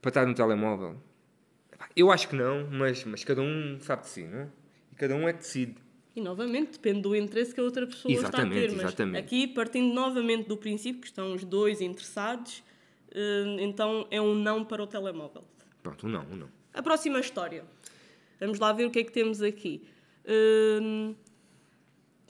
para 0.00 0.10
estar 0.10 0.26
no 0.26 0.34
telemóvel? 0.34 0.96
Eu 1.96 2.10
acho 2.12 2.28
que 2.28 2.36
não, 2.36 2.68
mas, 2.70 3.04
mas 3.04 3.24
cada 3.24 3.42
um 3.42 3.78
sabe 3.80 4.02
de 4.02 4.08
si, 4.08 4.24
não 4.24 4.40
é? 4.40 4.48
E 4.92 4.94
cada 4.94 5.16
um 5.16 5.28
é 5.28 5.32
que 5.32 5.40
decide. 5.40 5.74
E 6.14 6.20
novamente 6.20 6.72
depende 6.72 7.00
do 7.00 7.16
interesse 7.16 7.52
que 7.52 7.60
a 7.60 7.64
outra 7.64 7.86
pessoa 7.86 8.12
exatamente, 8.12 8.56
está 8.56 8.58
a 8.58 8.68
ter. 8.68 8.76
Mas 8.76 8.84
exatamente. 8.84 9.18
aqui, 9.18 9.46
partindo 9.48 9.92
novamente 9.92 10.48
do 10.48 10.56
princípio 10.56 11.00
que 11.00 11.06
estão 11.06 11.32
os 11.32 11.42
dois 11.44 11.80
interessados, 11.80 12.62
eh, 13.12 13.56
então 13.60 14.06
é 14.10 14.20
um 14.20 14.34
não 14.34 14.64
para 14.64 14.82
o 14.82 14.86
telemóvel. 14.86 15.44
Pronto, 15.82 16.06
um 16.06 16.10
não, 16.10 16.22
um 16.30 16.36
não. 16.36 16.59
A 16.72 16.82
próxima 16.82 17.20
história. 17.20 17.64
Vamos 18.38 18.58
lá 18.58 18.72
ver 18.72 18.86
o 18.86 18.90
que 18.90 19.00
é 19.00 19.04
que 19.04 19.12
temos 19.12 19.42
aqui. 19.42 19.82
Uh, 20.24 21.14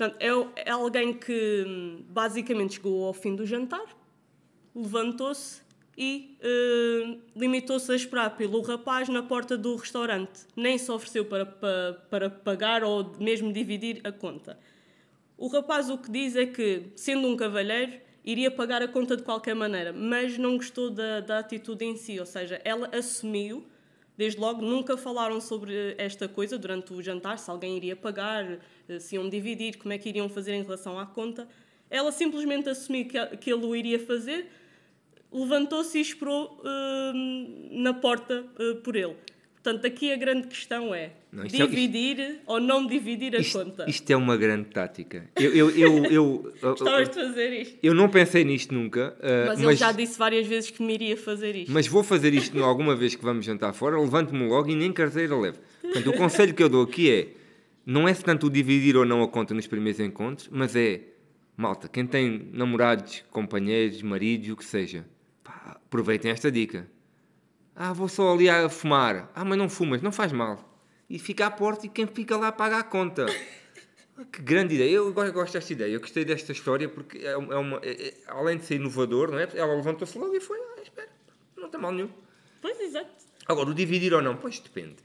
Portanto, 0.00 0.16
é, 0.18 0.70
é 0.70 0.70
alguém 0.70 1.12
que 1.12 1.64
hum, 1.68 2.02
basicamente 2.09 2.76
chegou 2.76 3.04
ao 3.04 3.12
fim 3.12 3.37
do 3.37 3.44
jantar, 3.44 3.85
levantou-se 4.75 5.61
e 5.94 6.38
uh, 6.40 7.20
limitou-se 7.37 7.92
a 7.92 7.94
esperar 7.94 8.35
pelo 8.35 8.62
rapaz 8.62 9.11
na 9.11 9.23
porta 9.23 9.59
do 9.59 9.76
restaurante. 9.76 10.47
Nem 10.56 10.78
se 10.78 10.90
ofereceu 10.90 11.26
para, 11.26 11.44
para, 11.44 11.92
para 12.09 12.30
pagar 12.30 12.82
ou 12.82 13.14
mesmo 13.20 13.52
dividir 13.52 14.00
a 14.02 14.11
conta. 14.11 14.59
O 15.37 15.49
rapaz 15.49 15.90
o 15.90 15.99
que 15.99 16.11
diz 16.11 16.35
é 16.35 16.47
que, 16.47 16.85
sendo 16.97 17.28
um 17.28 17.37
cavalheiro, 17.37 18.00
iria 18.25 18.50
pagar 18.50 18.80
a 18.80 18.88
conta 18.88 19.18
de 19.18 19.23
qualquer 19.23 19.54
maneira, 19.54 19.92
mas 19.92 20.38
não 20.38 20.56
gostou 20.56 20.88
da, 20.88 21.20
da 21.20 21.40
atitude 21.40 21.85
em 21.85 21.94
si, 21.94 22.18
ou 22.18 22.25
seja, 22.25 22.59
ela 22.64 22.88
assumiu 22.97 23.66
Desde 24.20 24.38
logo, 24.38 24.60
nunca 24.60 24.98
falaram 24.98 25.40
sobre 25.40 25.94
esta 25.96 26.28
coisa 26.28 26.58
durante 26.58 26.92
o 26.92 27.00
jantar, 27.00 27.38
se 27.38 27.50
alguém 27.50 27.74
iria 27.74 27.96
pagar, 27.96 28.58
eh, 28.86 28.98
se 28.98 29.14
iam 29.14 29.26
dividir, 29.30 29.78
como 29.78 29.94
é 29.94 29.96
que 29.96 30.10
iriam 30.10 30.28
fazer 30.28 30.52
em 30.52 30.62
relação 30.62 30.98
à 30.98 31.06
conta. 31.06 31.48
Ela 31.88 32.12
simplesmente 32.12 32.68
assumiu 32.68 33.06
que, 33.08 33.50
ele 33.50 33.64
o 33.64 33.74
iria 33.74 33.98
fazer, 33.98 34.50
levantou-se 35.32 35.96
e 35.96 36.02
esperou 36.02 36.60
uh, 36.60 37.12
na 37.70 37.94
porta 37.94 38.44
uh, 38.58 38.76
por 38.82 38.94
ele. 38.94 39.16
Portanto, 39.62 39.85
aqui 39.85 40.11
a 40.11 40.17
grande 40.17 40.47
questão 40.47 40.95
é 40.95 41.12
não, 41.31 41.45
dividir 41.45 42.19
é, 42.19 42.31
isto, 42.31 42.40
ou 42.47 42.59
não 42.59 42.87
dividir 42.87 43.37
a 43.37 43.40
isto, 43.40 43.59
conta. 43.59 43.85
Isto 43.87 44.11
é 44.11 44.17
uma 44.17 44.35
grande 44.35 44.71
tática. 44.71 45.29
Eu, 45.37 45.55
eu, 45.55 45.71
eu, 45.71 46.05
eu, 46.07 46.55
Estavas 46.73 47.11
de 47.11 47.14
fazer 47.14 47.61
isto. 47.61 47.79
Eu 47.83 47.93
não 47.93 48.09
pensei 48.09 48.43
nisto 48.43 48.73
nunca. 48.73 49.14
Uh, 49.19 49.49
mas, 49.49 49.62
ele 49.62 49.76
já 49.76 49.93
disse 49.93 50.19
várias 50.19 50.47
vezes 50.47 50.71
que 50.71 50.83
me 50.83 50.95
iria 50.95 51.14
fazer 51.14 51.55
isto. 51.55 51.71
Mas 51.71 51.87
vou 51.87 52.02
fazer 52.02 52.33
isto 52.33 52.59
alguma 52.64 52.97
vez 52.97 53.14
que 53.14 53.23
vamos 53.23 53.45
jantar 53.45 53.75
fora, 53.75 54.00
levanto-me 54.00 54.49
logo 54.49 54.71
e 54.71 54.75
nem 54.75 54.90
carteira 54.95 55.37
levo. 55.37 55.59
Portanto, 55.83 56.09
o 56.09 56.17
conselho 56.17 56.55
que 56.55 56.62
eu 56.62 56.69
dou 56.71 56.83
aqui 56.83 57.11
é: 57.11 57.29
não 57.85 58.09
é 58.09 58.14
tanto 58.14 58.47
o 58.47 58.50
dividir 58.50 58.97
ou 58.97 59.05
não 59.05 59.23
a 59.23 59.29
conta 59.29 59.52
nos 59.52 59.67
primeiros 59.67 60.00
encontros, 60.00 60.49
mas 60.50 60.75
é, 60.75 61.02
malta, 61.55 61.87
quem 61.87 62.07
tem 62.07 62.49
namorados, 62.50 63.25
companheiros, 63.31 64.00
maridos, 64.00 64.49
o 64.49 64.57
que 64.57 64.64
seja, 64.64 65.05
pá, 65.45 65.79
aproveitem 65.85 66.31
esta 66.31 66.50
dica 66.50 66.88
ah, 67.74 67.92
vou 67.92 68.08
só 68.08 68.32
ali 68.32 68.48
a 68.48 68.68
fumar. 68.68 69.30
Ah, 69.34 69.44
mas 69.44 69.56
não 69.56 69.68
fumas, 69.68 70.02
não 70.02 70.12
faz 70.12 70.32
mal. 70.32 70.62
E 71.08 71.18
fica 71.18 71.46
à 71.46 71.50
porta 71.50 71.86
e 71.86 71.88
quem 71.88 72.06
fica 72.06 72.36
lá 72.36 72.52
paga 72.52 72.78
a 72.78 72.82
conta. 72.82 73.26
Que 74.30 74.42
grande 74.42 74.74
ideia. 74.74 74.96
Eu 74.96 75.12
gosto 75.12 75.54
desta 75.54 75.72
ideia. 75.72 75.94
Eu 75.94 76.00
gostei 76.00 76.24
desta 76.24 76.52
história 76.52 76.88
porque 76.88 77.18
é 77.18 77.36
uma, 77.36 77.80
é, 77.82 78.08
é, 78.08 78.14
além 78.26 78.58
de 78.58 78.64
ser 78.64 78.76
inovador, 78.76 79.30
não 79.30 79.38
é? 79.38 79.48
Ela 79.54 79.74
levantou-se 79.74 80.16
logo 80.18 80.34
e 80.34 80.40
foi, 80.40 80.58
ah, 80.58 80.82
espera, 80.82 81.08
não 81.56 81.68
tem 81.68 81.80
mal 81.80 81.92
nenhum. 81.92 82.10
Pois, 82.60 82.78
exato. 82.78 83.10
Agora, 83.46 83.70
o 83.70 83.74
dividir 83.74 84.12
ou 84.12 84.22
não, 84.22 84.36
pois 84.36 84.60
depende. 84.60 84.96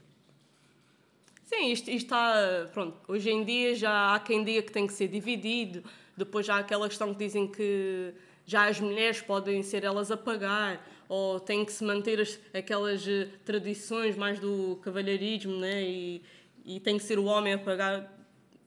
Sim, 1.44 1.72
isto, 1.72 1.90
isto 1.90 2.06
está. 2.06 2.68
Pronto, 2.72 2.98
hoje 3.08 3.30
em 3.30 3.44
dia 3.44 3.74
já 3.74 4.14
há 4.14 4.20
quem 4.20 4.44
diga 4.44 4.62
que 4.62 4.72
tem 4.72 4.86
que 4.86 4.92
ser 4.92 5.08
dividido. 5.08 5.82
Depois 6.16 6.44
já 6.44 6.56
há 6.56 6.58
aquela 6.58 6.88
questão 6.88 7.12
que 7.12 7.18
dizem 7.24 7.46
que 7.48 8.12
já 8.44 8.68
as 8.68 8.78
mulheres 8.80 9.20
podem 9.20 9.62
ser 9.62 9.82
elas 9.82 10.10
a 10.10 10.16
pagar 10.16 10.84
ou 11.08 11.38
tem 11.40 11.64
que 11.64 11.72
se 11.72 11.84
manter 11.84 12.20
as, 12.20 12.38
aquelas 12.52 13.06
eh, 13.06 13.28
tradições 13.44 14.16
mais 14.16 14.38
do 14.38 14.78
cavalheirismo, 14.82 15.58
né? 15.58 15.82
E, 15.82 16.22
e 16.64 16.80
tem 16.80 16.98
que 16.98 17.04
ser 17.04 17.18
o 17.18 17.24
homem 17.24 17.52
a 17.54 17.58
pagar. 17.58 18.12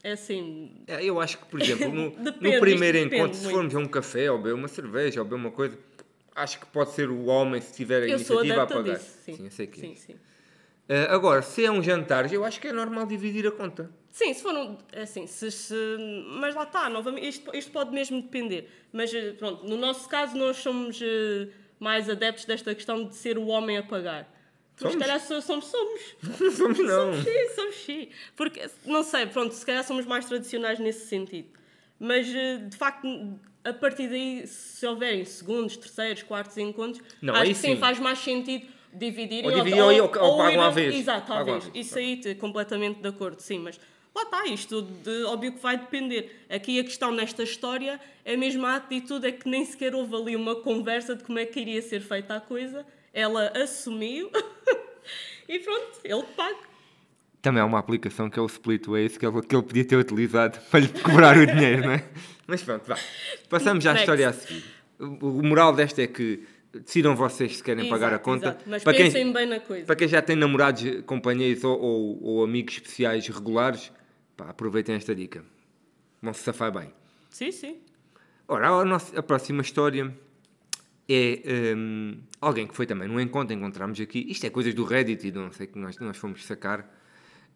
É 0.04 0.14
assim. 0.14 0.72
É, 0.88 1.04
eu 1.04 1.20
acho 1.20 1.38
que, 1.40 1.46
por 1.46 1.62
exemplo, 1.62 1.94
no, 1.94 2.10
depende, 2.24 2.56
no 2.56 2.60
primeiro 2.60 2.98
encontro, 2.98 3.38
se 3.38 3.50
formos 3.50 3.76
a 3.76 3.80
um 3.80 3.88
café 3.88 4.32
ou 4.32 4.38
beber 4.38 4.54
uma 4.54 4.68
cerveja 4.68 5.20
ou 5.20 5.26
beber 5.26 5.36
uma 5.36 5.52
coisa, 5.52 5.78
acho 6.36 6.60
que 6.60 6.66
pode 6.68 6.92
ser 6.92 7.10
o 7.10 7.26
homem, 7.26 7.60
se 7.60 7.74
tiver 7.74 8.04
a 8.04 8.08
eu 8.08 8.16
iniciativa, 8.16 8.64
a 8.64 8.68
pagar. 8.68 8.96
Disso, 8.96 9.18
sim. 9.26 9.36
sim, 9.36 9.46
eu 9.46 9.52
sei 9.52 9.68
que 9.68 9.80
é 9.80 9.84
sim, 9.84 9.96
sim. 9.96 10.14
Uh, 10.14 11.06
agora, 11.10 11.42
se 11.44 11.64
é 11.64 11.70
um 11.70 11.84
jantar, 11.84 12.32
eu 12.34 12.44
acho 12.44 12.60
que 12.60 12.68
é 12.68 12.74
normal 12.74 13.06
dividir 13.06 13.46
a 13.46 13.52
conta. 13.52 13.92
Sim, 14.10 14.34
se 14.34 14.42
for 14.42 14.56
um, 14.56 14.76
assim, 15.00 15.28
se, 15.28 15.52
se, 15.52 15.76
mas 16.40 16.56
lá 16.56 16.64
está, 16.64 16.90
novamente, 16.90 17.28
isto, 17.28 17.56
isto 17.56 17.72
pode 17.72 17.92
mesmo 17.92 18.22
depender. 18.22 18.68
Mas 18.92 19.14
eh, 19.14 19.34
pronto, 19.34 19.68
no 19.68 19.78
nosso 19.78 20.10
caso 20.10 20.36
nós 20.36 20.58
somos 20.58 21.00
uh, 21.00 21.52
mais 21.80 22.10
adeptos 22.10 22.46
desta 22.46 22.76
questão 22.76 23.08
de 23.08 23.16
ser 23.16 23.38
o 23.38 23.48
homem 23.48 23.78
a 23.78 23.84
pagar. 23.84 24.30
Somos? 24.76 24.94
se 24.94 25.00
calhar 25.00 25.20
somos. 25.20 25.66
Somos, 25.66 25.66
somos 26.56 26.80
não. 26.80 27.14
Somos 27.14 27.24
sim, 27.24 27.50
somos 27.56 27.76
sim. 27.76 28.10
Porque, 28.36 28.70
não 28.86 29.04
sei, 29.04 29.26
pronto, 29.26 29.54
se 29.54 29.66
calhar 29.66 29.84
somos 29.84 30.06
mais 30.06 30.26
tradicionais 30.26 30.80
nesse 30.80 31.08
sentido. 31.08 31.50
Mas, 32.00 32.28
uh, 32.28 32.70
de 32.70 32.78
facto, 32.78 33.08
a 33.64 33.74
partir 33.74 34.08
daí, 34.08 34.48
se 34.48 34.86
houverem 34.88 35.26
segundos, 35.26 35.76
terceiros, 35.76 36.24
quartos 36.24 36.58
encontros, 36.58 37.04
não, 37.22 37.34
acho 37.36 37.48
que 37.48 37.56
sim, 37.56 37.74
sim 37.74 37.78
faz 37.78 38.00
mais 38.00 38.20
sentido 38.20 38.66
dividir 38.94 39.46
ou, 39.46 39.52
dividir, 39.52 39.82
ou, 39.82 39.92
ou, 39.92 40.18
ou, 40.18 40.32
ou 40.32 40.38
pagam 40.38 40.62
à 40.62 40.70
vez. 40.70 40.96
Exato, 40.96 41.28
talvez. 41.28 41.70
Isso 41.74 41.98
aí, 41.98 42.36
completamente 42.36 43.02
de 43.02 43.08
acordo, 43.08 43.40
sim, 43.42 43.60
mas 43.60 43.80
lá 44.16 44.24
está, 44.24 44.46
isto 44.48 44.82
de, 44.82 45.24
óbvio 45.24 45.54
que 45.54 45.60
vai 45.60 45.78
depender. 45.78 46.46
Aqui 46.50 46.80
a 46.80 46.84
questão 46.84 47.12
nesta 47.12 47.44
história 47.44 48.00
é 48.26 48.36
mesmo 48.36 48.66
a 48.66 48.76
atitude, 48.76 49.28
é 49.28 49.32
que 49.32 49.48
nem 49.48 49.66
sequer 49.66 49.96
houve 49.96 50.16
ali 50.16 50.36
uma 50.36 50.56
conversa 50.56 51.16
de 51.16 51.24
como 51.24 51.40
é 51.40 51.46
que 51.46 51.60
iria 51.60 51.82
ser 51.82 52.02
feita 52.02 52.36
a 52.36 52.42
coisa. 52.42 52.86
Ela 53.14 53.52
assumiu 53.56 54.30
e 55.48 55.60
pronto, 55.60 56.00
ele 56.04 56.24
paga. 56.36 56.70
Também 57.42 57.62
há 57.62 57.66
uma 57.66 57.80
aplicação 57.80 58.30
que 58.30 58.38
é 58.38 58.42
o 58.42 58.48
Splitways 58.48 59.18
que 59.18 59.26
ele, 59.26 59.42
que 59.42 59.56
ele 59.56 59.64
podia 59.64 59.86
ter 59.86 59.96
utilizado 59.96 60.60
para 60.70 60.82
lhe 60.82 60.90
cobrar 60.90 61.38
o 61.38 61.46
dinheiro, 61.46 61.84
não 61.84 61.94
é? 61.94 62.06
Mas 62.46 62.62
pronto, 62.62 62.86
vá. 62.86 62.98
Passamos 63.50 63.86
à 63.86 63.94
história 63.94 64.30
a 64.30 64.34
seguir. 64.34 64.64
O 65.00 65.42
moral 65.42 65.74
desta 65.74 66.02
é 66.02 66.08
que 66.08 66.46
decidam 66.74 67.16
vocês 67.16 67.58
se 67.58 67.64
querem 67.64 67.86
exato, 67.86 68.00
pagar 68.00 68.14
a 68.14 68.20
conta. 68.20 68.48
Exato. 68.48 68.66
Mas 68.68 68.84
para 68.84 68.94
pensem 68.94 69.24
quem, 69.24 69.34
bem 69.34 69.46
na 69.46 69.60
coisa. 69.60 69.86
Para 69.86 69.96
quem 69.96 70.08
já 70.08 70.22
tem 70.22 70.36
namorados, 70.36 70.84
companheiros 71.06 71.64
ou, 71.64 71.80
ou, 71.80 72.24
ou 72.24 72.44
amigos 72.44 72.74
especiais 72.76 73.26
regulares, 73.28 73.92
Pá, 74.40 74.52
aproveitem 74.52 74.96
esta 74.96 75.14
dica. 75.14 75.44
Vão 76.22 76.34
se 76.34 76.42
safar 76.44 76.72
bem. 76.72 76.94
Sim, 77.30 77.52
sim. 77.52 77.82
Ora, 78.48 78.70
a, 78.70 78.86
nossa, 78.86 79.20
a 79.20 79.22
próxima 79.22 79.62
história 79.62 80.18
é 81.10 81.76
um, 81.76 82.22
alguém 82.40 82.66
que 82.66 82.74
foi 82.74 82.86
também 82.86 83.10
num 83.10 83.20
encontro, 83.20 83.54
encontramos 83.54 84.00
aqui. 84.00 84.26
Isto 84.32 84.46
é 84.46 84.50
coisas 84.50 84.74
do 84.74 84.86
Reddit 84.86 85.28
e 85.28 85.32
não 85.34 85.52
sei 85.52 85.68
que 85.68 85.78
nós, 85.78 85.98
nós 86.00 86.16
fomos 86.16 86.46
sacar. 86.46 86.90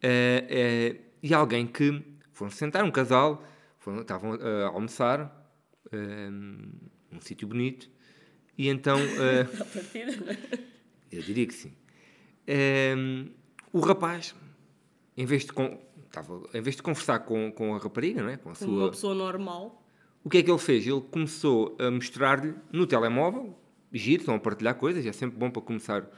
É, 0.01 0.45
é, 0.49 1.01
e 1.23 1.33
alguém 1.33 1.65
que 1.65 2.03
foram 2.33 2.51
sentar, 2.51 2.83
um 2.83 2.91
casal, 2.91 3.41
foram, 3.79 4.01
estavam 4.01 4.33
a 4.33 4.67
almoçar 4.67 5.33
um, 5.93 6.69
num 7.09 7.21
sítio 7.21 7.47
bonito. 7.47 7.89
E 8.57 8.67
então. 8.67 8.99
Uh, 9.07 10.37
eu 11.09 11.21
diria 11.21 11.47
que 11.47 11.53
sim. 11.53 11.73
Um, 12.97 13.29
o 13.71 13.79
rapaz, 13.79 14.35
em 15.15 15.25
vez 15.25 15.45
de 15.45 15.53
estava, 16.13 16.43
em 16.53 16.61
vez 16.61 16.75
de 16.75 16.83
conversar 16.83 17.19
com, 17.19 17.51
com 17.51 17.73
a 17.73 17.79
rapariga, 17.79 18.21
não 18.21 18.29
é? 18.29 18.37
com 18.37 18.51
a 18.51 18.55
sua... 18.55 18.67
uma 18.67 18.89
pessoa 18.91 19.15
normal, 19.15 19.83
o 20.23 20.29
que 20.29 20.37
é 20.37 20.43
que 20.43 20.49
ele 20.49 20.59
fez? 20.59 20.85
Ele 20.85 21.01
começou 21.01 21.75
a 21.79 21.89
mostrar-lhe 21.89 22.53
no 22.71 22.85
telemóvel, 22.85 23.57
giro, 23.91 24.21
estão 24.21 24.35
a 24.35 24.39
partilhar 24.39 24.75
coisas, 24.75 25.05
é 25.05 25.11
sempre 25.11 25.37
bom 25.37 25.49
para 25.49 25.61
começar 25.61 26.09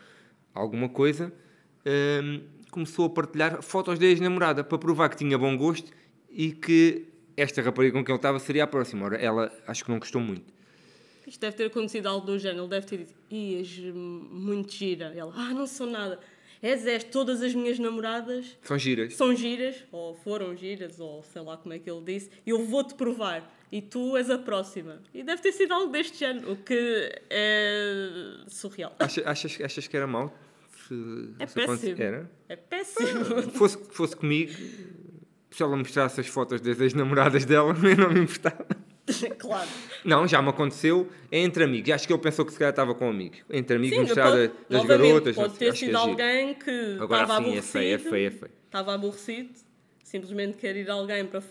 alguma 0.54 0.90
coisa. 0.90 1.34
Um, 1.86 2.42
começou 2.70 3.06
a 3.06 3.10
partilhar 3.10 3.62
fotos 3.64 3.98
da 3.98 4.06
ex-namorada 4.06 4.64
para 4.64 4.78
provar 4.78 5.10
que 5.10 5.16
tinha 5.16 5.38
bom 5.38 5.58
gosto 5.58 5.92
e 6.30 6.52
que 6.52 7.08
esta 7.38 7.62
rapariga 7.62 7.98
com 7.98 8.04
quem 8.04 8.14
ele 8.14 8.20
estava 8.20 8.38
seria 8.38 8.66
a 8.66 8.68
próxima. 8.68 9.06
Ora, 9.06 9.18
ela 9.18 9.52
acho 9.66 9.84
que 9.84 9.90
não 9.90 9.98
gostou 9.98 10.22
muito. 10.22 10.54
Isto 11.26 11.42
deve 11.42 11.56
ter 11.56 11.66
acontecido 11.66 12.06
algo 12.08 12.26
do 12.26 12.38
género. 12.38 12.64
Ele 12.64 12.70
deve 12.70 12.86
ter 12.86 12.98
dito, 12.98 13.16
ias 13.32 13.80
muito 13.96 14.72
gira. 14.72 15.14
Ela, 15.16 15.34
ah, 15.36 15.54
não 15.54 15.66
sou 15.66 15.88
nada 15.88 16.20
és, 16.62 17.04
todas 17.04 17.42
as 17.42 17.54
minhas 17.54 17.80
namoradas 17.80 18.58
são 18.62 18.78
giras. 18.78 19.16
São 19.16 19.36
giras, 19.36 19.84
ou 19.92 20.16
foram 20.16 20.56
giras, 20.56 21.00
ou 21.00 21.24
sei 21.24 21.42
lá 21.42 21.58
como 21.58 21.74
é 21.74 21.80
que 21.80 21.90
ele 21.90 22.02
disse, 22.04 22.30
e 22.46 22.50
eu 22.50 22.66
vou-te 22.66 22.96
provar. 22.96 23.52
E 23.72 23.82
tu 23.82 24.16
és 24.16 24.30
a 24.30 24.38
próxima. 24.38 25.02
E 25.14 25.24
deve 25.24 25.42
ter 25.42 25.52
sido 25.52 25.74
algo 25.74 25.92
deste 25.92 26.18
género, 26.18 26.54
o 26.54 26.56
que 26.56 27.12
é 27.30 28.10
surreal. 28.48 28.96
Achas, 29.00 29.26
achas, 29.26 29.62
achas 29.62 29.88
que 29.88 29.98
era 29.98 30.08
mau? 30.08 30.34
É 31.40 31.46
péssimo. 31.46 32.02
Era? 32.02 32.32
É 32.48 32.56
péssimo. 32.56 33.10
Ah, 33.38 33.42
fosse, 33.52 33.78
fosse 33.90 34.16
comigo, 34.16 34.54
se 35.50 35.64
ela 35.64 35.76
mostrasse 35.76 36.20
as 36.22 36.28
fotos 36.28 36.62
das 36.62 36.80
ex-namoradas 36.80 37.46
dela, 37.46 37.74
eu 37.84 37.98
não 37.98 38.12
me 38.12 38.22
importava. 38.22 38.66
claro. 39.38 39.70
Não, 40.06 40.28
já 40.28 40.42
me 40.42 40.50
aconteceu 40.50 41.10
entre 41.32 41.64
amigos. 41.64 41.90
Acho 41.90 42.08
que 42.08 42.14
ele 42.14 42.22
pensou 42.22 42.46
que 42.46 42.52
se 42.52 42.60
calhar 42.60 42.72
estava 42.72 42.94
com 42.94 43.08
um 43.08 43.10
amigo. 43.10 43.38
Entre 43.50 43.76
amigos, 43.76 43.98
mostrar 43.98 44.32
das 44.70 44.86
garotas. 44.86 45.36
Pode 45.36 45.56
ter 45.56 45.76
sido 45.76 45.92
é 45.92 45.96
alguém 45.96 46.54
que 46.54 46.98
Agora, 47.00 47.24
estava 47.24 47.44
sim, 47.44 47.50
aborrecido. 47.50 47.78
É 47.78 47.82
feio, 47.82 47.96
é 47.96 47.98
feio, 47.98 48.28
é 48.28 48.32
feio. 48.32 48.52
Estava 48.66 48.94
aborrecido. 48.94 49.50
Simplesmente 50.04 50.58
quer 50.58 50.76
ir 50.76 50.90
alguém 50.90 51.26
para 51.26 51.42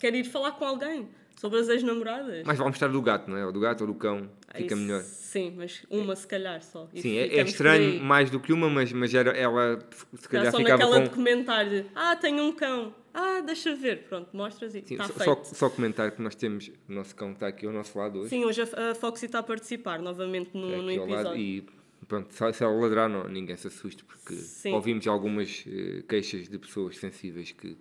quer 0.00 0.14
ir 0.14 0.24
falar 0.24 0.52
com 0.52 0.64
alguém 0.64 1.08
sobre 1.38 1.60
as 1.60 1.68
ex-namoradas. 1.68 2.42
Mas 2.44 2.58
vamos 2.58 2.72
mostrar 2.72 2.88
do 2.88 3.00
gato, 3.00 3.30
não 3.30 3.36
é? 3.36 3.46
Ou 3.46 3.52
do 3.52 3.60
gato 3.60 3.82
ou 3.82 3.86
do 3.86 3.94
cão. 3.94 4.28
Fica 4.54 4.74
Isso, 4.74 4.76
melhor. 4.76 5.02
Sim, 5.02 5.54
mas 5.56 5.84
uma 5.90 6.16
se 6.16 6.26
calhar 6.26 6.62
só. 6.62 6.88
Isso 6.92 7.02
sim, 7.02 7.16
é, 7.16 7.38
é 7.38 7.42
estranho 7.42 8.02
mais 8.02 8.30
do 8.30 8.40
que 8.40 8.52
uma, 8.52 8.68
mas, 8.68 8.92
mas 8.92 9.14
era, 9.14 9.30
ela 9.30 9.78
se 10.16 10.28
calhar 10.28 10.46
Já 10.46 10.50
só 10.52 10.58
ficava 10.58 10.78
naquela 10.78 10.98
com... 10.98 11.04
documentário. 11.04 11.86
Ah, 11.94 12.16
tenho 12.16 12.42
um 12.42 12.52
cão. 12.52 12.94
Ah, 13.20 13.40
deixa 13.40 13.74
ver. 13.74 14.04
Pronto, 14.04 14.28
mostras 14.32 14.76
e 14.76 14.78
está 14.78 15.08
feito. 15.08 15.24
Só, 15.24 15.42
só 15.42 15.68
comentar 15.68 16.12
que 16.12 16.22
nós 16.22 16.36
temos, 16.36 16.70
o 16.88 16.92
nosso 16.92 17.16
cão 17.16 17.32
está 17.32 17.48
aqui 17.48 17.66
ao 17.66 17.72
nosso 17.72 17.98
lado 17.98 18.20
hoje. 18.20 18.30
Sim, 18.30 18.44
hoje 18.44 18.62
a, 18.62 18.92
a 18.92 18.94
Foxy 18.94 19.26
está 19.26 19.40
a 19.40 19.42
participar 19.42 19.98
novamente 20.00 20.50
no, 20.56 20.72
é 20.72 20.76
no 20.76 20.90
episódio. 20.92 21.36
e 21.36 21.66
pronto, 22.06 22.32
se 22.32 22.62
ela 22.62 22.72
ladrar, 22.80 23.08
não, 23.08 23.26
ninguém 23.28 23.56
se 23.56 23.66
assuste, 23.66 24.04
porque 24.04 24.34
Sim. 24.34 24.72
ouvimos 24.72 25.04
algumas 25.08 25.64
uh, 25.66 26.04
queixas 26.04 26.48
de 26.48 26.58
pessoas 26.58 26.96
sensíveis 26.96 27.50
que. 27.50 27.76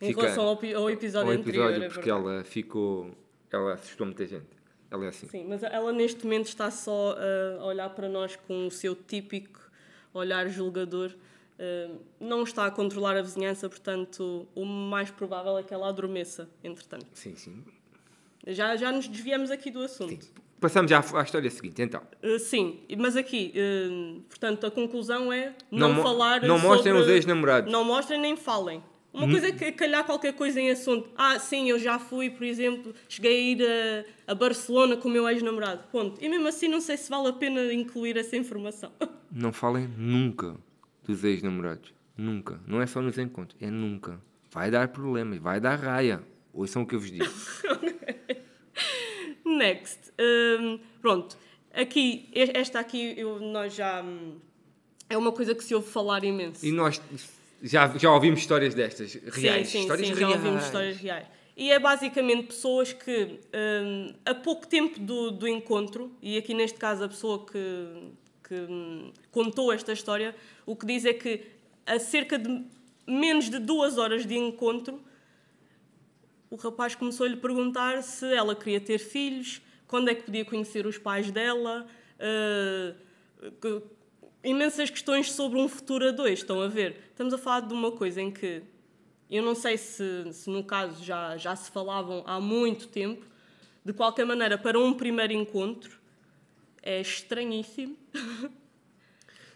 Em 0.00 0.08
fica, 0.08 0.22
relação 0.22 0.44
ao, 0.44 0.52
ao 0.52 0.56
episódio, 0.58 0.78
ao 0.80 0.90
episódio 0.90 1.30
anterior. 1.40 1.82
É 1.82 1.88
porque 1.90 2.08
ela 2.08 2.42
ficou. 2.44 3.10
Ela 3.52 3.74
assustou 3.74 4.06
muita 4.06 4.24
gente. 4.24 4.48
Ela 4.90 5.04
é 5.04 5.08
assim. 5.08 5.28
Sim, 5.28 5.44
mas 5.46 5.62
ela 5.62 5.92
neste 5.92 6.24
momento 6.24 6.46
está 6.46 6.70
só 6.70 7.16
a 7.60 7.66
olhar 7.66 7.90
para 7.90 8.08
nós 8.08 8.34
com 8.34 8.66
o 8.66 8.70
seu 8.70 8.94
típico 8.94 9.60
olhar 10.14 10.48
julgador 10.48 11.14
não 12.18 12.42
está 12.42 12.66
a 12.66 12.70
controlar 12.70 13.16
a 13.16 13.22
vizinhança, 13.22 13.68
portanto, 13.68 14.48
o 14.54 14.64
mais 14.64 15.10
provável 15.10 15.58
é 15.58 15.62
que 15.62 15.74
ela 15.74 15.88
adormeça, 15.88 16.48
entretanto. 16.64 17.06
Sim, 17.12 17.34
sim. 17.36 17.62
Já, 18.46 18.76
já 18.76 18.90
nos 18.90 19.06
desviamos 19.06 19.50
aqui 19.50 19.70
do 19.70 19.82
assunto. 19.82 20.24
Sim. 20.24 20.30
Passamos 20.60 20.90
já 20.90 21.02
à 21.14 21.22
história 21.22 21.50
seguinte, 21.50 21.80
então. 21.80 22.02
Uh, 22.22 22.38
sim, 22.38 22.80
mas 22.98 23.16
aqui, 23.16 23.52
uh, 23.56 24.20
portanto, 24.22 24.66
a 24.66 24.70
conclusão 24.70 25.32
é 25.32 25.54
não, 25.70 25.94
não 25.94 26.02
falar 26.02 26.42
Não 26.42 26.58
mostrem 26.58 26.94
sobre... 26.94 27.00
os 27.00 27.08
ex-namorados. 27.08 27.72
Não 27.72 27.82
mostrem 27.82 28.20
nem 28.20 28.36
falem. 28.36 28.82
Uma 29.12 29.26
hum. 29.26 29.30
coisa 29.30 29.48
é 29.48 29.52
que 29.52 29.72
calhar 29.72 30.04
qualquer 30.04 30.34
coisa 30.34 30.60
em 30.60 30.70
assunto. 30.70 31.10
Ah, 31.16 31.38
sim, 31.38 31.70
eu 31.70 31.78
já 31.78 31.98
fui, 31.98 32.30
por 32.30 32.44
exemplo, 32.44 32.94
cheguei 33.08 33.32
a 33.32 33.40
ir 33.40 34.06
a, 34.28 34.32
a 34.32 34.34
Barcelona 34.34 34.96
com 34.96 35.08
o 35.08 35.10
meu 35.10 35.28
ex-namorado. 35.28 35.84
Ponto. 35.90 36.22
E 36.22 36.28
mesmo 36.28 36.46
assim 36.46 36.68
não 36.68 36.80
sei 36.80 36.96
se 36.96 37.10
vale 37.10 37.28
a 37.28 37.32
pena 37.32 37.72
incluir 37.72 38.16
essa 38.16 38.36
informação. 38.36 38.92
Não 39.32 39.52
falem 39.52 39.86
nunca 39.96 40.56
dos 41.10 41.24
ex-namorados. 41.24 41.92
Nunca. 42.16 42.60
Não 42.66 42.80
é 42.80 42.86
só 42.86 43.00
nos 43.00 43.18
encontros, 43.18 43.60
é 43.60 43.70
nunca. 43.70 44.20
Vai 44.50 44.70
dar 44.70 44.88
problemas, 44.88 45.38
vai 45.38 45.60
dar 45.60 45.76
raia. 45.76 46.22
Ouçam 46.52 46.82
o 46.82 46.86
que 46.86 46.94
eu 46.94 47.00
vos 47.00 47.10
digo. 47.10 47.24
Next. 49.44 50.12
Um, 50.18 50.78
pronto. 51.00 51.36
Aqui, 51.72 52.28
esta 52.34 52.80
aqui, 52.80 53.14
eu, 53.16 53.40
nós 53.40 53.74
já. 53.74 54.04
É 55.08 55.16
uma 55.16 55.32
coisa 55.32 55.54
que 55.54 55.62
se 55.62 55.74
ouve 55.74 55.88
falar 55.88 56.24
imenso. 56.24 56.64
E 56.64 56.72
nós 56.72 57.00
já, 57.62 57.88
já 57.96 58.12
ouvimos 58.12 58.40
histórias 58.40 58.74
destas, 58.74 59.14
reais. 59.14 59.68
Sim, 59.68 59.72
sim, 59.72 59.80
histórias 59.80 60.08
sim, 60.08 60.14
reais. 60.14 60.32
já 60.32 60.38
ouvimos 60.38 60.64
histórias 60.64 60.96
reais. 60.96 61.26
E 61.56 61.70
é 61.70 61.78
basicamente 61.78 62.46
pessoas 62.46 62.92
que, 62.92 63.40
um, 63.54 64.14
a 64.24 64.34
pouco 64.34 64.66
tempo 64.66 64.98
do, 64.98 65.30
do 65.30 65.46
encontro, 65.46 66.10
e 66.22 66.38
aqui 66.38 66.54
neste 66.54 66.78
caso 66.78 67.04
a 67.04 67.08
pessoa 67.08 67.44
que, 67.44 68.12
que 68.50 68.54
hum, 68.56 69.12
contou 69.30 69.72
esta 69.72 69.92
história, 69.92 70.34
o 70.66 70.74
que 70.74 70.84
diz 70.84 71.04
é 71.04 71.12
que 71.12 71.46
a 71.86 72.00
cerca 72.00 72.36
de 72.36 72.64
menos 73.06 73.48
de 73.48 73.60
duas 73.60 73.96
horas 73.96 74.26
de 74.26 74.36
encontro, 74.36 75.00
o 76.50 76.56
rapaz 76.56 76.96
começou 76.96 77.26
a 77.26 77.28
lhe 77.28 77.36
perguntar 77.36 78.02
se 78.02 78.26
ela 78.26 78.56
queria 78.56 78.80
ter 78.80 78.98
filhos, 78.98 79.62
quando 79.86 80.08
é 80.08 80.16
que 80.16 80.24
podia 80.24 80.44
conhecer 80.44 80.84
os 80.84 80.98
pais 80.98 81.30
dela, 81.30 81.86
uh, 82.16 83.50
que, 83.52 83.82
imensas 84.42 84.90
questões 84.90 85.30
sobre 85.30 85.56
um 85.56 85.68
futuro 85.68 86.08
a 86.08 86.10
dois. 86.10 86.40
Estão 86.40 86.60
a 86.60 86.66
ver? 86.66 87.04
Estamos 87.10 87.32
a 87.32 87.38
falar 87.38 87.60
de 87.60 87.72
uma 87.72 87.92
coisa 87.92 88.20
em 88.20 88.32
que 88.32 88.64
eu 89.30 89.44
não 89.44 89.54
sei 89.54 89.78
se, 89.78 90.32
se 90.32 90.50
no 90.50 90.64
caso 90.64 91.04
já, 91.04 91.36
já 91.36 91.54
se 91.54 91.70
falavam 91.70 92.24
há 92.26 92.40
muito 92.40 92.88
tempo. 92.88 93.24
De 93.84 93.92
qualquer 93.92 94.26
maneira, 94.26 94.58
para 94.58 94.76
um 94.76 94.92
primeiro 94.92 95.32
encontro, 95.32 95.99
é 96.82 97.00
estranhíssimo 97.00 97.96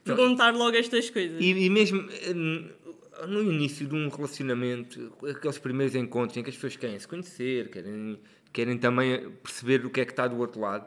perguntar 0.05 0.55
logo 0.55 0.77
estas 0.77 1.11
coisas. 1.11 1.41
E, 1.41 1.51
e, 1.51 1.71
mesmo 1.71 2.09
hum, 2.35 2.71
no 3.27 3.43
início 3.43 3.87
de 3.87 3.95
um 3.95 4.09
relacionamento, 4.09 5.13
aqueles 5.29 5.59
primeiros 5.59 5.95
encontros 5.95 6.37
em 6.37 6.43
que 6.43 6.51
as 6.51 6.57
pessoas 6.57 6.77
querem 6.77 6.99
se 6.99 7.09
conhecer, 7.09 7.71
querem, 7.71 8.19
querem 8.53 8.79
também 8.79 9.31
perceber 9.43 9.85
o 9.87 9.91
que 9.91 10.01
é 10.01 10.05
que 10.05 10.13
está 10.13 10.27
do 10.27 10.37
outro 10.39 10.61
lado, 10.61 10.87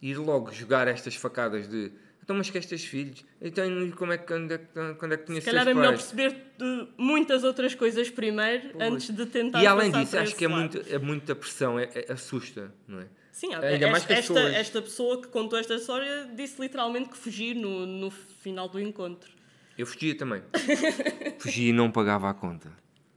ir 0.00 0.16
logo 0.16 0.52
jogar 0.52 0.86
estas 0.86 1.14
facadas 1.14 1.68
de 1.68 1.90
Então, 2.22 2.36
mas 2.36 2.50
que 2.50 2.58
estes 2.58 2.84
filhos? 2.84 3.24
Então, 3.40 3.64
como 3.92 4.12
é 4.12 4.18
que, 4.18 4.26
quando 4.26 4.52
é 4.52 4.58
que, 4.58 4.94
quando 4.98 5.12
é 5.12 5.16
que 5.16 5.24
tinha 5.24 5.40
Se 5.40 5.46
calhar 5.46 5.66
é 5.66 5.74
melhor 5.74 5.94
perceber 5.94 6.36
de 6.58 6.88
muitas 6.96 7.42
outras 7.42 7.74
coisas 7.74 8.10
primeiro 8.10 8.70
antes 8.80 9.10
de 9.10 9.26
tentar 9.26 9.62
E 9.62 9.66
além 9.66 9.90
disso, 9.90 10.18
acho 10.18 10.36
que 10.36 10.44
é, 10.44 10.48
muito, 10.48 10.84
é 10.88 10.98
muita 10.98 11.34
pressão, 11.34 11.78
é, 11.78 11.88
é- 11.94 12.12
assusta, 12.12 12.72
não 12.86 13.00
é? 13.00 13.06
Sim, 13.38 13.54
Ainda 13.54 13.68
esta, 13.68 13.90
mais 13.90 14.02
esta, 14.02 14.14
pessoas- 14.34 14.52
esta 14.52 14.82
pessoa 14.82 15.22
que 15.22 15.28
contou 15.28 15.56
esta 15.60 15.76
história 15.76 16.28
disse 16.34 16.60
literalmente 16.60 17.08
que 17.08 17.16
fugiu 17.16 17.54
no, 17.54 17.86
no 17.86 18.10
final 18.10 18.68
do 18.68 18.80
encontro. 18.80 19.30
Eu 19.78 19.86
fugia 19.86 20.12
também. 20.16 20.42
fugia 21.38 21.70
e 21.70 21.72
não 21.72 21.88
pagava 21.88 22.28
a 22.28 22.34
conta. 22.34 22.68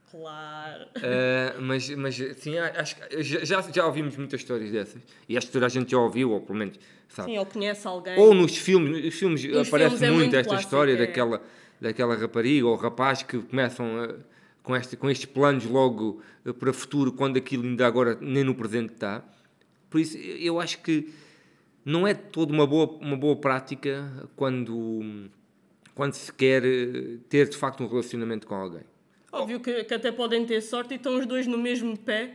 Claro. 0.08 0.84
Uh, 0.84 1.60
mas, 1.62 1.90
mas 1.90 2.14
sim, 2.36 2.56
acho 2.56 2.94
que 2.94 3.20
já, 3.24 3.60
já, 3.62 3.84
ouvimos 3.84 4.16
muitas 4.16 4.40
histórias 4.40 4.70
dessas. 4.70 5.02
E 5.28 5.36
acho 5.36 5.48
que 5.48 5.52
toda 5.54 5.66
a 5.66 5.68
gente 5.68 5.90
já 5.90 5.98
ouviu, 5.98 6.30
ou 6.30 6.40
pelo 6.40 6.56
menos 6.56 6.78
sabe. 7.08 7.32
Sim, 7.32 7.38
ou 7.38 7.46
conhece 7.46 7.84
alguém. 7.84 8.16
Ou 8.16 8.32
nos 8.32 8.56
filmes, 8.56 9.04
nos 9.04 9.14
filmes 9.16 9.42
Nos 9.42 9.66
aparece 9.66 9.96
filmes 9.96 10.02
é 10.02 10.10
muito, 10.12 10.36
esta 10.36 10.50
clássico, 10.50 10.68
história 10.68 10.92
é. 10.92 10.96
daquela, 10.98 11.42
daquela 11.80 12.14
rapariga 12.14 12.68
ou 12.68 12.76
rapaz 12.76 13.24
que 13.24 13.38
começam 13.38 14.04
a- 14.04 14.14
com, 14.62 14.76
este, 14.76 14.96
com 14.96 15.10
estes 15.10 15.26
planos 15.26 15.64
logo 15.64 16.22
eh, 16.46 16.52
para 16.52 16.70
o 16.70 16.72
futuro, 16.72 17.10
quando 17.10 17.38
aquilo 17.38 17.64
ainda 17.64 17.84
agora 17.84 18.16
nem 18.20 18.44
no 18.44 18.54
presente 18.54 18.92
está. 18.92 19.24
Por 19.92 20.00
isso, 20.00 20.16
eu 20.16 20.58
acho 20.58 20.80
que 20.80 21.12
não 21.84 22.06
é 22.08 22.14
toda 22.14 22.50
uma 22.50 22.66
boa, 22.66 22.86
uma 22.98 23.14
boa 23.14 23.36
prática 23.36 24.26
quando, 24.34 25.28
quando 25.94 26.14
se 26.14 26.32
quer 26.32 26.64
eh, 26.64 27.18
ter 27.28 27.46
de 27.46 27.58
facto 27.58 27.84
um 27.84 27.86
relacionamento 27.86 28.46
com 28.46 28.54
alguém. 28.54 28.84
Óbvio 29.30 29.60
que, 29.60 29.84
que 29.84 29.92
até 29.92 30.10
podem 30.10 30.46
ter 30.46 30.62
sorte 30.62 30.94
e 30.94 30.96
estão 30.96 31.18
os 31.18 31.26
dois 31.26 31.46
no 31.46 31.58
mesmo 31.58 31.94
pé 31.98 32.32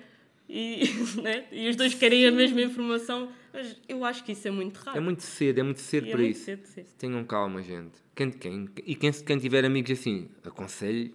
e, 0.48 0.84
né? 1.24 1.46
e 1.52 1.68
os 1.68 1.76
dois 1.76 1.96
querem 1.96 2.28
a 2.28 2.32
mesma 2.32 2.62
informação, 2.62 3.32
mas 3.52 3.76
eu 3.90 4.06
acho 4.06 4.24
que 4.24 4.34
isso 4.34 4.48
é 4.48 4.52
muito 4.52 4.78
raro. 4.78 4.96
É 4.96 5.02
muito 5.02 5.24
cedo, 5.24 5.58
é 5.58 5.64
muito 5.64 5.82
cedo 5.82 6.06
E 6.06 6.10
é 6.10 6.12
para 6.12 6.22
muito 6.22 6.36
isso. 6.36 6.46
cedo, 6.46 6.64
sim. 6.64 6.86
Tenham 6.96 7.24
calma, 7.26 7.64
gente. 7.64 7.96
Quem, 8.16 8.30
quem, 8.30 8.70
e 8.86 8.94
quem, 8.94 9.12
quem 9.12 9.40
tiver 9.40 9.66
amigos 9.66 9.90
assim, 9.90 10.30
aconselho 10.46 11.12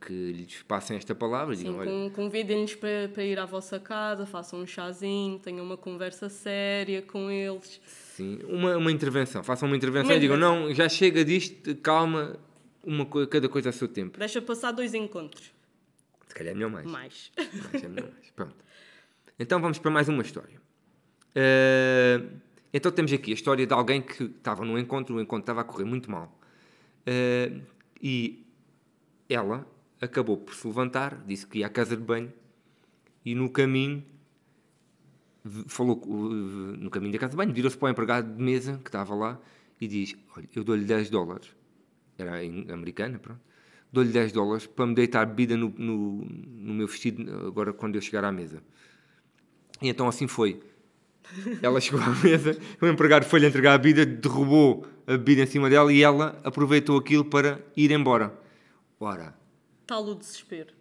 que 0.00 0.32
lhes 0.32 0.62
passem 0.62 0.96
esta 0.96 1.14
palavra. 1.14 1.54
Sim, 1.54 1.72
digam, 1.72 2.10
convidem-nos 2.10 2.74
para, 2.74 3.08
para 3.12 3.24
ir 3.24 3.38
à 3.38 3.46
vossa 3.46 3.80
casa, 3.80 4.26
façam 4.26 4.60
um 4.60 4.66
chazinho, 4.66 5.38
tenham 5.38 5.64
uma 5.64 5.76
conversa 5.76 6.28
séria 6.28 7.00
com 7.00 7.30
eles. 7.30 7.80
sim, 7.86 8.40
uma, 8.44 8.76
uma 8.76 8.92
intervenção. 8.92 9.42
Façam 9.42 9.68
uma 9.68 9.76
intervenção 9.76 10.10
Uma 10.10 10.16
e 10.16 10.20
digam, 10.20 10.36
não, 10.36 10.72
já 10.74 10.88
chega 10.88 11.24
disto, 11.24 11.74
calma, 11.76 12.38
uma, 12.84 13.06
cada 13.26 13.48
coisa 13.48 13.70
a 13.70 13.72
seu 13.72 13.88
tempo. 13.88 14.18
Deixa 14.18 14.42
passar 14.42 14.72
dois 14.72 14.92
encontros. 14.92 15.52
Se 16.26 16.34
calhar 16.34 16.52
é 16.52 16.54
melhor 16.54 16.70
mais. 16.70 16.86
Mais. 16.86 17.32
Mais, 17.36 17.74
é 17.82 17.88
melhor 17.88 18.10
mais. 18.12 18.30
Pronto. 18.30 18.56
Então 19.38 19.60
vamos 19.60 19.78
para 19.78 19.90
mais 19.90 20.08
uma 20.08 20.22
história. 20.22 20.60
Eh, 21.34 22.22
então 22.72 22.92
temos 22.92 23.12
aqui 23.12 23.30
a 23.30 23.34
história 23.34 23.66
de 23.66 23.72
alguém 23.72 24.02
que 24.02 24.24
estava 24.24 24.64
num 24.64 24.78
encontro, 24.78 25.16
o 25.16 25.20
encontro 25.20 25.42
estava 25.42 25.62
a 25.62 25.64
correr 25.64 25.84
muito 25.84 26.10
mal. 26.10 26.38
Eh, 27.06 27.52
e 28.02 28.46
ela 29.32 29.66
acabou 30.00 30.36
por 30.36 30.54
se 30.54 30.66
levantar, 30.66 31.22
disse 31.26 31.46
que 31.46 31.60
ia 31.60 31.66
à 31.66 31.70
casa 31.70 31.96
de 31.96 32.02
banho 32.02 32.32
e 33.24 33.34
no 33.34 33.48
caminho 33.48 34.04
falou 35.66 35.96
no 36.06 36.90
caminho 36.90 37.12
da 37.12 37.18
casa 37.18 37.30
de 37.30 37.36
banho, 37.36 37.52
virou-se 37.52 37.76
para 37.76 37.86
o 37.86 37.90
empregado 37.90 38.34
de 38.34 38.42
mesa 38.42 38.78
que 38.82 38.88
estava 38.88 39.14
lá 39.14 39.40
e 39.80 39.88
diz: 39.88 40.14
Olha, 40.36 40.48
eu 40.54 40.62
dou-lhe 40.62 40.84
10 40.84 41.10
dólares. 41.10 41.48
Era 42.18 42.40
americana, 42.72 43.18
pronto. 43.18 43.40
Dou-lhe 43.92 44.10
10 44.10 44.32
dólares 44.32 44.66
para 44.66 44.86
me 44.86 44.94
deitar 44.94 45.24
bebida 45.26 45.56
no, 45.56 45.72
no, 45.76 46.24
no 46.24 46.74
meu 46.74 46.86
vestido 46.86 47.46
agora 47.46 47.72
quando 47.72 47.96
eu 47.96 48.00
chegar 48.00 48.24
à 48.24 48.30
mesa. 48.30 48.62
E 49.80 49.88
então 49.88 50.06
assim 50.06 50.26
foi. 50.26 50.60
Ela 51.62 51.80
chegou 51.80 52.00
à 52.00 52.10
mesa, 52.22 52.58
o 52.80 52.86
empregado 52.86 53.24
foi-lhe 53.24 53.46
entregar 53.46 53.74
a 53.74 53.78
bebida, 53.78 54.04
derrubou 54.04 54.86
a 55.06 55.12
bebida 55.12 55.42
em 55.42 55.46
cima 55.46 55.70
dela 55.70 55.92
e 55.92 56.02
ela 56.02 56.38
aproveitou 56.44 56.98
aquilo 56.98 57.24
para 57.24 57.60
ir 57.76 57.90
embora. 57.90 58.38
Ora, 59.00 59.34
Tal 59.86 60.04
o 60.06 60.14
desespero. 60.14 60.74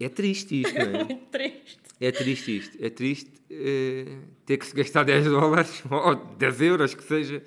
é 0.00 0.08
triste 0.08 0.60
isto, 0.62 0.74
não 0.74 0.82
é? 1.00 1.04
Muito 1.04 1.26
triste. 1.26 1.78
É 2.00 2.10
triste 2.10 2.56
isto. 2.56 2.78
É 2.84 2.90
triste 2.90 3.30
eh, 3.50 4.18
ter 4.46 4.56
que 4.56 4.66
se 4.66 4.74
gastar 4.74 5.04
10 5.04 5.24
dólares 5.26 5.82
ou 5.90 6.14
10 6.36 6.60
euros, 6.62 6.94
que 6.94 7.02
seja, 7.02 7.42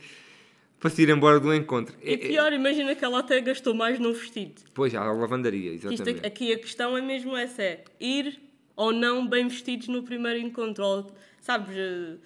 para 0.80 0.89
se 0.89 1.02
ir 1.02 1.10
embora 1.10 1.39
do 1.39 1.54
encontro. 1.54 1.96
E 2.02 2.13
É- 2.13 2.17
pior, 2.17 2.54
imagina 2.54 2.96
que 2.96 3.04
ela 3.04 3.20
até 3.20 3.41
gastou 3.41 3.74
mais 3.74 3.98
no 4.00 4.13
vestido. 4.13 4.62
Pois, 4.74 4.94
a 4.96 5.04
lavandaria, 5.12 5.72
Que 5.72 5.76
isto 5.78 5.94
exatamente. 5.94 6.26
aqui, 6.28 6.54
a 6.54 6.60
questão 6.60 6.96
é 6.98 7.02
mesmo 7.02 7.36
essa: 7.36 7.62
é 7.63 7.84
ir 8.00 8.39
ou 8.76 8.91
não 8.94 9.28
bem 9.28 9.48
vestidos 9.48 9.88
no 9.88 10.04
primeiro 10.04 10.39
encontro. 10.39 10.84
Ou, 10.84 11.12
sabes, 11.41 11.76
eh, 11.76 12.17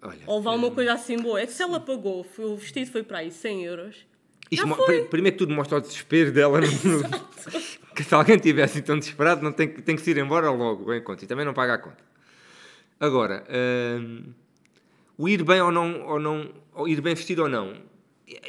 Olha, 0.00 0.18
ou 0.26 0.38
levar 0.38 0.52
uma 0.54 0.70
coisa 0.70 0.92
assim 0.92 1.16
boa. 1.16 1.40
É 1.40 1.46
que 1.46 1.52
se 1.52 1.62
ela 1.62 1.80
pagou, 1.80 2.22
foi- 2.24 2.44
o 2.46 2.56
vestido 2.56 2.90
foi 2.90 3.02
para 3.02 3.18
aí 3.18 3.30
100 3.32 3.64
euros. 3.64 4.06
Isto 4.50 4.66
pri- 4.86 5.04
primeiro 5.04 5.36
que 5.36 5.38
tudo 5.44 5.52
mostra 5.54 5.78
o 5.78 5.80
desespero 5.80 6.32
dela. 6.32 6.60
no- 6.60 7.28
que 7.94 8.04
se 8.04 8.14
alguém 8.14 8.36
estivesse 8.36 8.80
tão 8.82 8.98
desesperado, 8.98 9.42
não 9.42 9.52
tem, 9.52 9.68
que- 9.68 9.82
tem 9.82 9.96
que 9.96 10.02
se 10.02 10.10
ir 10.10 10.18
embora 10.18 10.50
logo 10.50 10.90
ao 10.90 10.96
encontro. 10.96 11.24
E 11.24 11.28
também 11.28 11.44
não 11.44 11.52
paga 11.52 11.74
a 11.74 11.78
conta. 11.78 11.98
Agora, 13.00 13.44
hum, 14.00 14.22
o 15.16 15.28
ir 15.28 15.42
bem 15.44 15.60
ou 15.60 15.70
não, 15.72 16.06
ou 16.06 16.18
não, 16.20 16.50
ou 16.74 16.88
ir 16.88 17.00
bem 17.00 17.14
vestido 17.14 17.42
ou 17.42 17.48
não, 17.48 17.74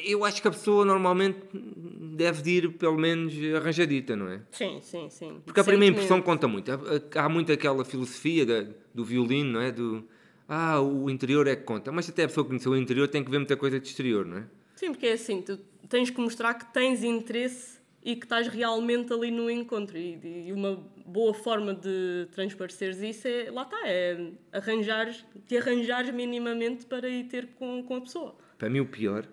eu 0.03 0.25
acho 0.25 0.41
que 0.41 0.47
a 0.47 0.51
pessoa 0.51 0.83
normalmente 0.85 1.37
deve 1.53 2.41
de 2.41 2.49
ir 2.51 2.69
pelo 2.73 2.97
menos 2.97 3.33
arranjadita, 3.55 4.15
não 4.15 4.27
é? 4.29 4.41
Sim, 4.51 4.79
sim, 4.81 5.09
sim. 5.09 5.41
Porque 5.45 5.59
a 5.59 5.63
primeira 5.63 5.93
impressão 5.95 6.21
conta 6.21 6.47
muito. 6.47 6.71
Há- 6.71 7.23
Há 7.25 7.29
muito 7.29 7.51
aquela 7.51 7.83
filosofia 7.85 8.45
da- 8.45 8.65
do 8.93 9.05
violino, 9.05 9.53
não 9.53 9.61
é? 9.61 9.71
Do, 9.71 10.03
ah, 10.47 10.81
o 10.81 11.09
interior 11.09 11.47
é 11.47 11.55
que 11.55 11.63
conta. 11.63 11.91
Mas 11.91 12.09
até 12.09 12.23
a 12.23 12.27
pessoa 12.27 12.43
que 12.43 12.49
conheceu 12.49 12.71
o 12.73 12.77
interior 12.77 13.07
tem 13.07 13.23
que 13.23 13.31
ver 13.31 13.37
muita 13.37 13.55
coisa 13.55 13.79
de 13.79 13.87
exterior, 13.87 14.25
não 14.25 14.37
é? 14.39 14.43
Sim, 14.79 14.93
porque 14.93 15.07
é 15.07 15.13
assim: 15.13 15.41
tu 15.41 15.57
tens 15.89 16.09
que 16.09 16.21
mostrar 16.21 16.53
que 16.53 16.71
tens 16.71 17.03
interesse 17.03 17.81
e 18.01 18.15
que 18.15 18.25
estás 18.25 18.47
realmente 18.47 19.11
ali 19.11 19.29
no 19.29 19.51
encontro. 19.51 19.97
E, 19.97 20.47
e 20.47 20.53
uma 20.53 20.77
boa 21.05 21.33
forma 21.33 21.75
de 21.75 22.29
transpareceres 22.31 23.01
isso 23.01 23.27
é, 23.27 23.51
lá 23.51 23.63
está, 23.63 23.77
é 23.85 24.31
arranjares, 24.53 25.25
te 25.45 25.57
arranjares 25.57 26.13
minimamente 26.13 26.85
para 26.85 27.09
ir 27.09 27.25
ter 27.25 27.47
com, 27.55 27.83
com 27.83 27.97
a 27.97 28.01
pessoa. 28.01 28.37
Para 28.57 28.69
mim 28.69 28.79
o 28.79 28.85
pior 28.85 29.27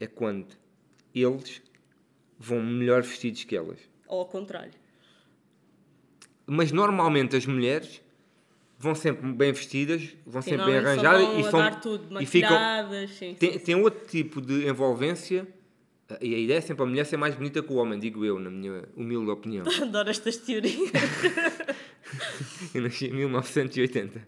é 0.00 0.08
quando 0.08 0.48
eles 1.14 1.62
vão 2.36 2.60
melhor 2.60 3.02
vestidos 3.02 3.44
que 3.44 3.56
elas. 3.56 3.78
Ou 4.08 4.18
ao 4.18 4.26
contrário. 4.26 4.74
Mas 6.44 6.72
normalmente 6.72 7.36
as 7.36 7.46
mulheres 7.46 8.02
vão 8.78 8.94
sempre 8.94 9.30
bem 9.32 9.52
vestidas, 9.52 10.16
vão 10.24 10.40
sempre 10.40 10.64
bem 10.66 10.76
arranjadas 10.78 11.26
e, 11.38 11.50
são, 11.50 11.80
tudo, 11.80 12.22
e 12.22 12.26
ficam. 12.26 12.56
sim, 13.08 13.34
Tem, 13.34 13.52
sim, 13.54 13.58
tem 13.58 13.74
outro 13.74 14.06
tipo 14.06 14.40
de 14.40 14.66
envolvência 14.68 15.46
e 16.22 16.34
a 16.34 16.38
ideia 16.38 16.58
é 16.58 16.60
sempre 16.60 16.84
a 16.84 16.86
mulher 16.86 17.04
ser 17.04 17.16
mais 17.18 17.34
bonita 17.34 17.62
que 17.62 17.70
o 17.72 17.76
homem, 17.76 17.98
digo 17.98 18.24
eu, 18.24 18.38
na 18.38 18.48
minha 18.50 18.84
humilde 18.96 19.30
opinião. 19.30 19.64
Adoro 19.82 20.08
estas 20.08 20.36
teorias. 20.38 20.90
Eu 22.72 22.80
nasci 22.80 23.06
em 23.08 23.12
1980. 23.12 24.26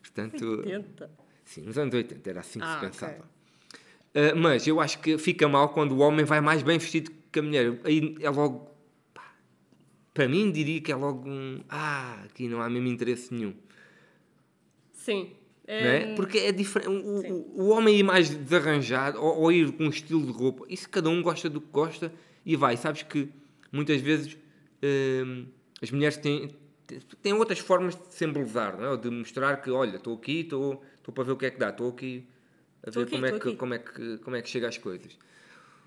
Portanto, 0.00 0.62
Tenta. 0.62 1.10
sim, 1.44 1.60
nos 1.62 1.76
anos 1.76 1.92
80 1.94 2.30
era 2.30 2.40
assim 2.40 2.58
que 2.58 2.64
Ah, 2.64 2.74
se 2.76 2.86
pensava. 2.86 3.30
Ah, 4.14 4.34
mas 4.34 4.66
eu 4.66 4.80
acho 4.80 4.98
que 5.00 5.18
fica 5.18 5.46
mal 5.46 5.68
quando 5.68 5.92
o 5.92 5.98
homem 5.98 6.24
vai 6.24 6.40
mais 6.40 6.62
bem 6.62 6.78
vestido 6.78 7.10
que 7.30 7.38
a 7.38 7.42
mulher. 7.42 7.78
Aí 7.84 8.14
é 8.20 8.30
logo. 8.30 8.70
pá, 9.12 9.30
para 10.14 10.26
mim, 10.26 10.50
diria 10.50 10.80
que 10.80 10.90
é 10.90 10.96
logo 10.96 11.28
um. 11.28 11.60
Ah, 11.68 12.22
aqui 12.24 12.48
não 12.48 12.62
há 12.62 12.70
mesmo 12.70 12.88
interesse 12.88 13.34
nenhum. 13.34 13.52
Sim. 15.08 15.32
É, 15.66 15.86
é? 15.86 16.14
Porque 16.14 16.38
é 16.38 16.52
diferente. 16.52 16.88
O, 16.90 17.62
o, 17.62 17.68
homem 17.68 17.96
ir 17.96 18.02
mais 18.02 18.28
desarranjado 18.28 19.18
ou, 19.18 19.40
ou 19.40 19.52
ir 19.52 19.72
com 19.72 19.84
um 19.84 19.88
estilo 19.88 20.20
de 20.20 20.32
roupa, 20.32 20.66
isso 20.68 20.88
cada 20.88 21.08
um 21.08 21.22
gosta 21.22 21.48
do 21.48 21.62
que 21.62 21.68
gosta 21.72 22.12
e 22.44 22.54
vai. 22.56 22.76
Sabes 22.76 23.02
que 23.04 23.30
muitas 23.72 24.02
vezes 24.02 24.36
hum, 24.82 25.46
as 25.80 25.90
mulheres 25.90 26.18
têm, 26.18 26.50
têm 27.22 27.32
outras 27.32 27.58
formas 27.58 27.94
de 27.96 28.14
se 28.14 28.24
embelezar, 28.26 28.78
não 28.78 28.92
é? 28.92 28.96
De 28.98 29.08
mostrar 29.08 29.62
que, 29.62 29.70
olha, 29.70 29.96
estou 29.96 30.14
aqui, 30.14 30.40
estou 30.40 30.82
para 31.14 31.24
ver 31.24 31.32
o 31.32 31.36
que 31.36 31.46
é 31.46 31.50
que 31.50 31.58
dá, 31.58 31.70
estou 31.70 31.88
aqui 31.88 32.26
a 32.86 32.90
ver 32.90 33.02
aqui, 33.02 33.10
como, 33.10 33.26
é 33.26 33.32
que, 33.32 33.56
como, 33.56 33.74
é 33.74 33.78
que, 33.78 34.18
como 34.18 34.36
é 34.36 34.42
que 34.42 34.48
chega 34.48 34.68
às 34.68 34.76
coisas. 34.76 35.18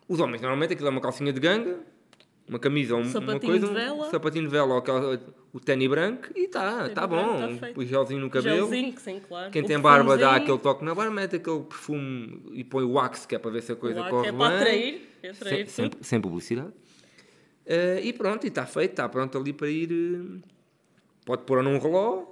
Os 0.07 0.19
homens, 0.19 0.41
normalmente, 0.41 0.73
aquilo 0.73 0.87
é 0.87 0.91
uma 0.91 1.01
calcinha 1.01 1.31
de 1.31 1.39
ganga, 1.39 1.79
uma 2.51 2.59
camisa, 2.59 2.95
um, 2.95 3.01
uma 3.01 3.39
coisa, 3.39 3.65
de 3.65 3.71
um 3.71 3.73
vela. 3.73 4.11
sapatinho 4.11 4.43
de 4.43 4.51
vela 4.51 4.75
ou 4.75 5.19
o 5.53 5.59
ténis 5.59 5.87
branco 5.87 6.27
e 6.35 6.43
está, 6.43 6.85
está 6.87 7.07
branco, 7.07 7.31
bom. 7.31 7.57
tá 7.57 7.67
o 7.75 7.85
gelzinho 7.85 8.19
no 8.19 8.29
cabelo. 8.29 8.57
Gelzinho, 8.69 8.93
sim, 8.99 9.21
claro. 9.25 9.51
Quem 9.51 9.63
O 9.63 9.65
tem 9.65 9.79
barba 9.79 10.17
dá 10.17 10.35
aquele 10.35 10.57
toque 10.59 10.83
na 10.83 10.93
barba, 10.93 11.13
mete 11.13 11.37
aquele 11.37 11.61
perfume 11.61 12.43
e 12.51 12.63
põe 12.65 12.83
o 12.83 12.91
wax, 12.91 13.25
que 13.25 13.35
é 13.35 13.39
para 13.39 13.51
ver 13.51 13.63
se 13.63 13.71
a 13.71 13.75
coisa 13.75 14.01
ar, 14.03 14.09
corre 14.09 14.27
é 14.27 14.31
bem. 14.31 14.39
para 14.39 14.55
atrair. 14.57 15.09
é 15.23 15.29
atrair 15.29 15.67
sem, 15.69 15.89
sem, 15.89 15.91
sem 16.01 16.21
publicidade. 16.21 16.73
Eh, 17.65 18.01
e 18.03 18.11
pronto, 18.11 18.43
e 18.43 18.47
está 18.49 18.65
feito, 18.65 18.91
está 18.91 19.07
pronto 19.07 19.37
ali 19.37 19.53
para 19.53 19.69
ir. 19.69 19.89
eh, 19.91 20.39
pode 21.25 21.43
pôr 21.43 21.63
num 21.63 21.79
reló, 21.79 22.25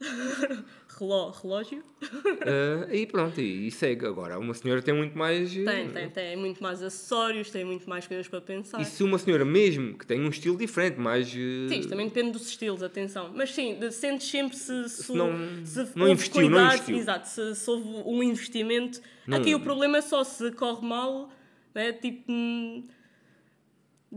reló- 0.98 1.30
relógio. 1.30 1.82
Ah, 2.48 2.94
e 2.94 3.06
pronto, 3.06 3.40
e, 3.40 3.66
e 3.66 3.70
segue. 3.70 4.06
Agora, 4.06 4.38
uma 4.38 4.54
senhora 4.54 4.80
tem 4.82 4.94
muito 4.94 5.16
mais. 5.18 5.50
eh, 5.56 5.64
Tem, 5.64 5.88
tem, 5.90 6.10
tem 6.10 6.36
muito 6.36 6.62
mais 6.62 6.82
acessórios, 6.82 7.50
tem 7.50 7.64
muito 7.64 7.88
mais 7.88 8.06
coisas 8.06 8.28
para 8.28 8.40
pensar. 8.40 8.80
E 8.80 8.84
se 8.84 9.02
uma 9.02 9.18
senhora 9.18 9.44
mesmo 9.44 9.96
que 9.98 10.06
tem 10.06 10.20
um 10.20 10.28
estilo 10.28 10.56
diferente, 10.56 10.98
mais. 11.00 11.26
eh, 11.28 11.68
Sim, 11.68 11.78
isto 11.80 11.88
também 11.88 12.06
depende 12.06 12.32
dos 12.32 12.46
estilos, 12.48 12.82
atenção. 12.82 13.32
Mas 13.34 13.52
sim, 13.52 13.78
sentes 13.90 14.28
sempre 14.28 14.56
se, 14.56 14.88
se, 14.88 15.12
não- 15.12 15.64
se 15.64 15.88
não 15.96 16.08
investiu, 16.08 16.42
não 16.42 16.58
cuidado, 16.58 16.74
investiu. 16.74 16.96
Exato, 16.98 17.28
se, 17.28 17.54
se 17.56 17.70
houve 17.70 17.88
um 18.06 18.22
investimento. 18.22 19.00
Não- 19.26 19.38
Aqui 19.38 19.54
o 19.54 19.60
problema 19.60 19.98
é 19.98 20.02
só 20.02 20.22
se 20.22 20.52
corre 20.52 20.86
mal, 20.86 21.30
né? 21.74 21.92
tipo, 21.92 22.30
hum, 22.30 22.84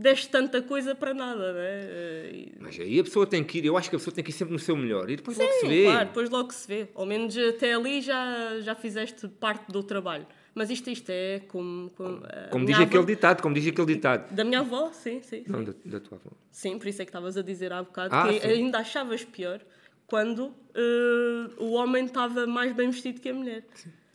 deste 0.00 0.28
tanta 0.28 0.62
coisa 0.62 0.94
para 0.94 1.12
nada. 1.14 1.52
Né? 1.52 1.60
Eh, 1.62 2.30
e- 2.32 2.52
Mas 2.58 2.78
aí 2.80 2.98
a 2.98 3.04
pessoa 3.04 3.26
tem 3.26 3.42
que 3.44 3.58
ir, 3.58 3.64
eu 3.66 3.76
acho 3.76 3.88
que 3.90 3.96
a 3.96 3.98
pessoa 3.98 4.14
tem 4.14 4.24
que 4.24 4.30
ir 4.30 4.34
sempre 4.34 4.52
no 4.52 4.58
seu 4.58 4.76
melhor. 4.76 5.08
E 5.10 5.16
depois 5.16 5.36
logo 5.38 5.52
se 5.52 5.60
Sim, 5.60 5.68
vê. 5.68 5.84
claro, 5.84 6.06
depois 6.08 6.30
logo 6.30 6.52
se 6.52 6.66
vê. 6.68 6.88
Ao 6.94 7.04
menos 7.06 7.36
até 7.36 7.74
ali 7.74 8.00
já, 8.00 8.60
já 8.60 8.74
fizeste 8.74 9.28
parte 9.28 9.70
do 9.70 9.82
trabalho. 9.82 10.26
Mas 10.54 10.68
isto, 10.70 10.90
isto 10.90 11.08
é 11.10 11.40
como. 11.46 11.90
Como, 11.90 12.22
Como 12.50 12.64
minha 12.64 12.76
diz 12.78 12.86
aquele 12.86 12.98
avó- 12.98 13.06
ditado, 13.06 13.42
como 13.42 13.54
diz 13.54 13.66
aquele 13.68 13.86
ditado. 13.86 14.34
Da 14.34 14.42
minha 14.44 14.60
avó, 14.60 14.90
sim, 14.92 15.22
sim. 15.22 15.44
sim. 15.44 15.52
Não, 15.52 15.62
da, 15.62 15.72
da 15.84 16.00
tua 16.00 16.18
avó. 16.18 16.30
Sim, 16.50 16.76
por 16.78 16.88
isso 16.88 17.00
é 17.02 17.04
que 17.04 17.10
estavas 17.10 17.36
a 17.36 17.42
dizer 17.42 17.72
há 17.72 17.82
bocado 17.82 18.14
Ah, 18.14 18.26
que 18.28 18.40
sim. 18.40 18.48
ainda 18.48 18.78
achavas 18.78 19.24
pior 19.24 19.60
quando 20.08 20.52
eh, 20.74 21.50
o 21.58 21.70
homem 21.74 22.04
estava 22.06 22.46
mais 22.48 22.72
bem 22.72 22.90
vestido 22.90 23.20
que 23.20 23.28
a 23.28 23.34
mulher. 23.34 23.64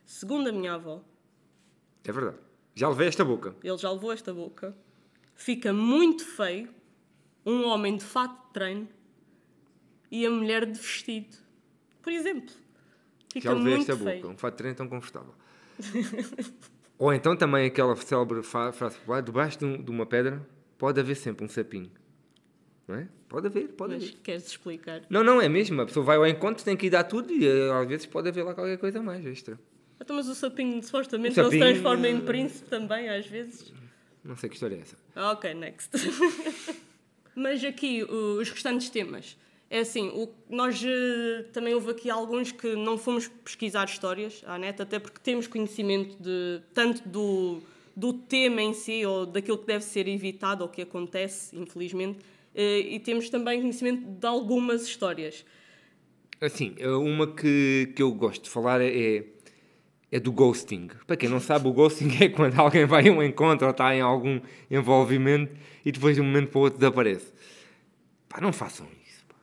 Segundo 0.06 0.50
a 0.50 0.52
minha 0.52 0.74
avó, 0.74 1.02
É 2.04 2.12
verdade. 2.12 2.38
Já 2.76 2.90
levei 2.90 3.08
esta 3.08 3.24
boca. 3.24 3.56
ele 3.64 3.78
já 3.78 3.90
levou 3.90 4.12
esta 4.12 4.34
boca, 4.34 4.76
fica 5.36 5.72
muito 5.74 6.26
feio 6.26 6.70
um 7.46 7.66
homem 7.66 7.96
de 7.98 8.04
fato 8.04 8.48
de 8.48 8.54
treino 8.54 8.88
e 10.12 10.26
a 10.26 10.30
mulher 10.30 10.66
de 10.66 10.80
vestido. 10.80 11.36
Por 12.02 12.12
exemplo. 12.12 12.54
Fica 13.32 13.50
Já 13.50 13.54
levei 13.56 13.74
esta 13.76 13.98
feio. 13.98 14.22
boca. 14.22 14.34
Um 14.34 14.38
fato 14.38 14.54
de 14.54 14.58
treino 14.60 14.78
tão 14.78 14.88
confortável. 14.88 15.34
Ou 16.98 17.14
então 17.14 17.36
também 17.36 17.66
aquela 17.66 17.96
célebre 17.98 18.42
frase 18.44 18.78
popular: 18.98 19.22
debaixo 19.22 19.60
de, 19.60 19.66
um- 19.66 19.84
uma 19.90 20.06
pedra 20.06 20.46
pode 20.78 21.00
haver 21.00 21.16
sempre 21.16 21.44
um 21.46 21.50
sapinho. 21.50 21.92
Não 22.88 22.96
é? 22.96 23.08
Pode 23.28 23.48
haver, 23.48 23.68
pode 23.70 23.96
Mas 23.96 24.04
haver. 24.04 24.16
queres 24.22 24.46
explicar? 24.48 25.02
Não, 25.10 25.24
não, 25.24 25.42
é 25.42 25.50
mesmo. 25.50 25.82
A 25.82 25.86
pessoa 25.86 26.06
vai 26.06 26.16
ao 26.18 26.28
encontro, 26.28 26.64
tem 26.64 26.78
que 26.78 26.86
ir 26.86 26.92
dar 26.92 27.04
tudo 27.04 27.34
e 27.34 27.46
eh, 27.46 27.72
às 27.74 27.88
vezes 27.88 28.06
pode 28.06 28.30
haver 28.30 28.44
lá 28.44 28.54
qualquer 28.54 28.78
coisa 28.78 29.02
mais 29.02 29.26
extra. 29.26 29.60
Então, 30.00 30.16
mas 30.16 30.28
o 30.30 30.36
sapinho 30.36 30.82
supostamente 30.84 31.40
O 31.40 31.44
não 31.44 31.50
se 31.50 31.58
sapinho, 31.58 31.74
transforma 31.74 32.08
em 32.08 32.18
eh, 32.18 32.22
príncipe 32.22 32.70
também, 32.70 33.10
às 33.10 33.26
vezes. 33.26 33.74
Não 34.26 34.36
sei 34.36 34.50
que 34.50 34.56
história 34.56 34.76
é 34.76 34.80
essa. 34.80 34.98
Ok, 35.32 35.54
next. 35.54 35.92
Mas 37.36 37.64
aqui, 37.64 38.04
os 38.04 38.50
restantes 38.50 38.90
temas. 38.90 39.38
É 39.70 39.80
assim, 39.80 40.10
o, 40.10 40.30
nós 40.50 40.82
eh, 40.84 41.44
também 41.52 41.74
houve 41.74 41.92
aqui 41.92 42.10
alguns 42.10 42.52
que 42.52 42.76
não 42.76 42.98
fomos 42.98 43.28
pesquisar 43.28 43.86
histórias 43.86 44.44
à 44.46 44.58
net, 44.58 44.82
até 44.82 45.00
porque 45.00 45.20
temos 45.22 45.48
conhecimento 45.48 46.16
de 46.22 46.62
tanto 46.74 47.08
do, 47.08 47.62
do 47.96 48.14
tema 48.14 48.62
em 48.62 48.74
si, 48.74 49.06
ou 49.06 49.26
daquilo 49.26 49.58
que 49.58 49.68
deve 49.68 49.84
ser 49.84 50.08
evitado, 50.08 50.64
ou 50.64 50.70
que 50.70 50.82
acontece, 50.82 51.56
infelizmente, 51.56 52.20
eh, 52.54 52.80
e 52.80 53.00
temos 53.00 53.30
também 53.30 53.60
conhecimento 53.60 54.08
de 54.08 54.26
algumas 54.26 54.84
histórias. 54.88 55.46
Assim, 56.40 56.76
eh, 56.78 56.88
uma 56.90 57.28
que, 57.28 57.92
que 57.96 58.02
eu 58.02 58.12
gosto 58.12 58.44
de 58.44 58.50
falar 58.50 58.82
é, 58.82 59.26
é 60.16 60.20
do 60.20 60.32
ghosting. 60.32 60.88
Para 61.06 61.18
quem 61.18 61.28
não 61.28 61.42
sabe, 61.42 61.68
o 61.68 61.74
ghosting 61.74 62.10
é 62.24 62.30
quando 62.30 62.58
alguém 62.58 62.86
vai 62.86 63.08
a 63.08 63.12
um 63.12 63.22
encontro 63.22 63.68
ou 63.68 63.72
está 63.72 63.94
em 63.94 64.00
algum 64.00 64.40
envolvimento 64.72 65.54
e 65.84 65.92
depois 65.92 66.16
de 66.16 66.22
um 66.22 66.26
momento 66.26 66.50
para 66.52 66.60
o 66.60 66.62
outro 66.62 66.80
desaparece. 66.80 67.34
Pá, 68.30 68.40
não 68.40 68.54
façam 68.54 68.88
isso. 69.06 69.26
pá. 69.28 69.36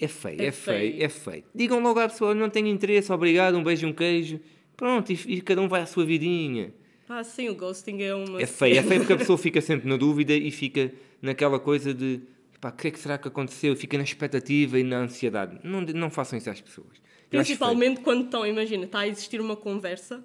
É 0.00 0.08
feio, 0.08 0.42
é, 0.42 0.46
É 0.46 0.50
feio, 0.50 0.92
feio. 0.92 1.04
é 1.04 1.08
feio. 1.08 1.44
Digam 1.54 1.80
logo 1.80 2.00
à 2.00 2.08
pessoa, 2.08 2.34
não 2.34 2.50
tenho 2.50 2.66
interesse, 2.66 3.12
obrigado, 3.12 3.56
um 3.56 3.62
beijo 3.62 3.86
e 3.86 3.90
um 3.90 3.92
queijo. 3.92 4.40
Pronto, 4.76 5.12
e, 5.12 5.18
e 5.28 5.40
cada 5.40 5.62
um 5.62 5.68
vai 5.68 5.82
à 5.82 5.86
sua 5.86 6.04
vidinha. 6.04 6.74
Ah, 7.08 7.22
sim, 7.22 7.48
o 7.48 7.54
ghosting 7.54 8.02
é 8.02 8.12
uma. 8.12 8.42
É 8.42 8.46
feio, 8.46 8.76
é 8.78 8.82
feio 8.82 9.00
porque 9.00 9.12
a 9.12 9.16
pessoa 9.18 9.38
fica 9.38 9.60
sempre 9.60 9.88
na 9.88 9.96
dúvida 9.96 10.34
e 10.34 10.50
fica 10.50 10.92
naquela 11.22 11.60
coisa 11.60 11.94
de 11.94 12.20
pá, 12.60 12.70
o 12.70 12.72
que 12.72 12.88
é 12.88 12.90
que 12.90 12.98
será 12.98 13.16
que 13.16 13.28
aconteceu? 13.28 13.76
Fica 13.76 13.96
na 13.96 14.02
expectativa 14.02 14.80
e 14.80 14.82
na 14.82 14.98
ansiedade. 14.98 15.60
Não, 15.62 15.80
não 15.82 16.10
façam 16.10 16.36
isso 16.36 16.50
às 16.50 16.60
pessoas. 16.60 17.05
Principalmente 17.30 18.00
quando 18.00 18.24
estão, 18.24 18.46
imagina, 18.46 18.84
está 18.84 19.00
a 19.00 19.08
existir 19.08 19.40
uma 19.40 19.56
conversa 19.56 20.22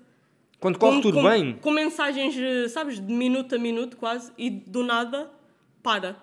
Quando 0.60 0.78
corre 0.78 0.98
com, 0.98 1.02
tudo 1.02 1.16
com- 1.22 1.30
bem, 1.30 1.54
Com 1.62 1.72
mensagens, 1.72 2.36
eh, 2.38 2.68
sabes, 2.68 3.00
de 3.00 3.12
minuto 3.14 3.56
a 3.56 3.58
minuto 3.58 3.98
quase, 3.98 4.32
e 4.38 4.50
do 4.50 4.84
nada, 4.84 5.30
para. 5.82 6.16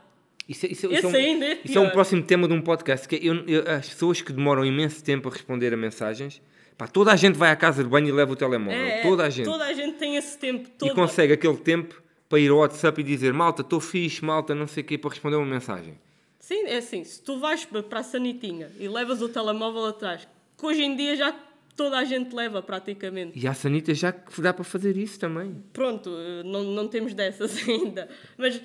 isso, 0.49 0.65
é- 0.67 0.69
isso, 0.71 0.87
é- 0.87 0.95
isso 0.95 1.07
é 1.07 1.11
um, 1.11 1.15
ainda 1.15 1.45
é 1.47 1.61
isso 1.65 1.79
é 1.79 1.81
um 1.81 1.91
próximo 1.91 2.23
tema 2.23 2.47
de 2.47 2.55
um 2.55 2.61
podcast. 2.63 3.09
Que 3.09 3.17
é 3.17 3.19
eu- 3.23 3.45
eu- 3.47 3.69
as 3.71 3.89
pessoas 3.89 4.21
que 4.23 4.33
demoram 4.33 4.65
imenso 4.65 5.03
tempo 5.03 5.29
a 5.29 5.33
responder 5.33 5.75
a 5.75 5.77
mensagens, 5.77 6.41
pá, 6.77 6.87
toda 6.87 7.13
a 7.13 7.17
gente 7.17 7.37
vai 7.37 7.51
à 7.51 7.57
casa 7.57 7.83
de 7.83 7.91
banho 7.91 8.09
e 8.09 8.13
leva 8.13 8.33
o 8.33 8.37
telemóvel. 8.37 8.79
É, 8.81 9.01
é, 9.01 9.03
toda 9.03 9.25
a 9.25 9.31
gente. 9.31 9.45
Toda 9.47 9.65
a 9.65 9.73
gente 9.73 9.99
tem 9.99 10.15
esse 10.17 10.39
tempo 10.39 10.69
todo. 10.79 10.93
E 10.93 10.95
consegue 10.95 11.33
aquele 11.33 11.57
tempo 11.57 12.01
para 12.29 12.39
ir 12.39 12.51
ao 12.51 12.59
WhatsApp 12.59 13.01
e 13.01 13.05
dizer 13.05 13.33
malta, 13.33 13.63
estou 13.63 13.81
fixe, 13.81 14.25
malta, 14.25 14.55
não 14.55 14.67
sei 14.69 14.83
o 14.85 14.87
quê, 14.87 14.97
para 14.97 15.11
responder 15.11 15.37
uma 15.37 15.47
mensagem. 15.47 15.99
Sim, 16.39 16.65
é 16.67 16.77
assim, 16.79 17.03
se 17.05 17.21
tu 17.21 17.39
vais 17.41 17.65
pa- 17.65 17.83
para 17.83 18.01
a 18.01 18.03
sanitinha 18.03 18.71
e 18.79 18.87
levas 18.89 19.21
o 19.21 19.29
telemóvel 19.29 19.85
atrás, 19.87 20.27
que 20.59 20.67
hoje 20.67 20.83
em 20.83 20.97
dia 20.97 21.17
já 21.17 21.33
toda 21.77 21.97
a 21.97 22.05
gente 22.05 22.35
leva 22.35 22.61
praticamente. 22.61 23.39
E 23.39 23.47
a 23.47 23.55
Sanita 23.55 23.95
já 23.95 24.13
que 24.13 24.43
dá 24.43 24.53
para 24.53 24.65
fazer 24.65 24.97
isso 24.97 25.19
também. 25.19 25.63
Pronto, 25.73 26.11
não, 26.45 26.65
não 26.65 26.89
temos 26.89 27.15
dessas 27.15 27.57
ainda. 27.69 28.09
Mas, 28.37 28.61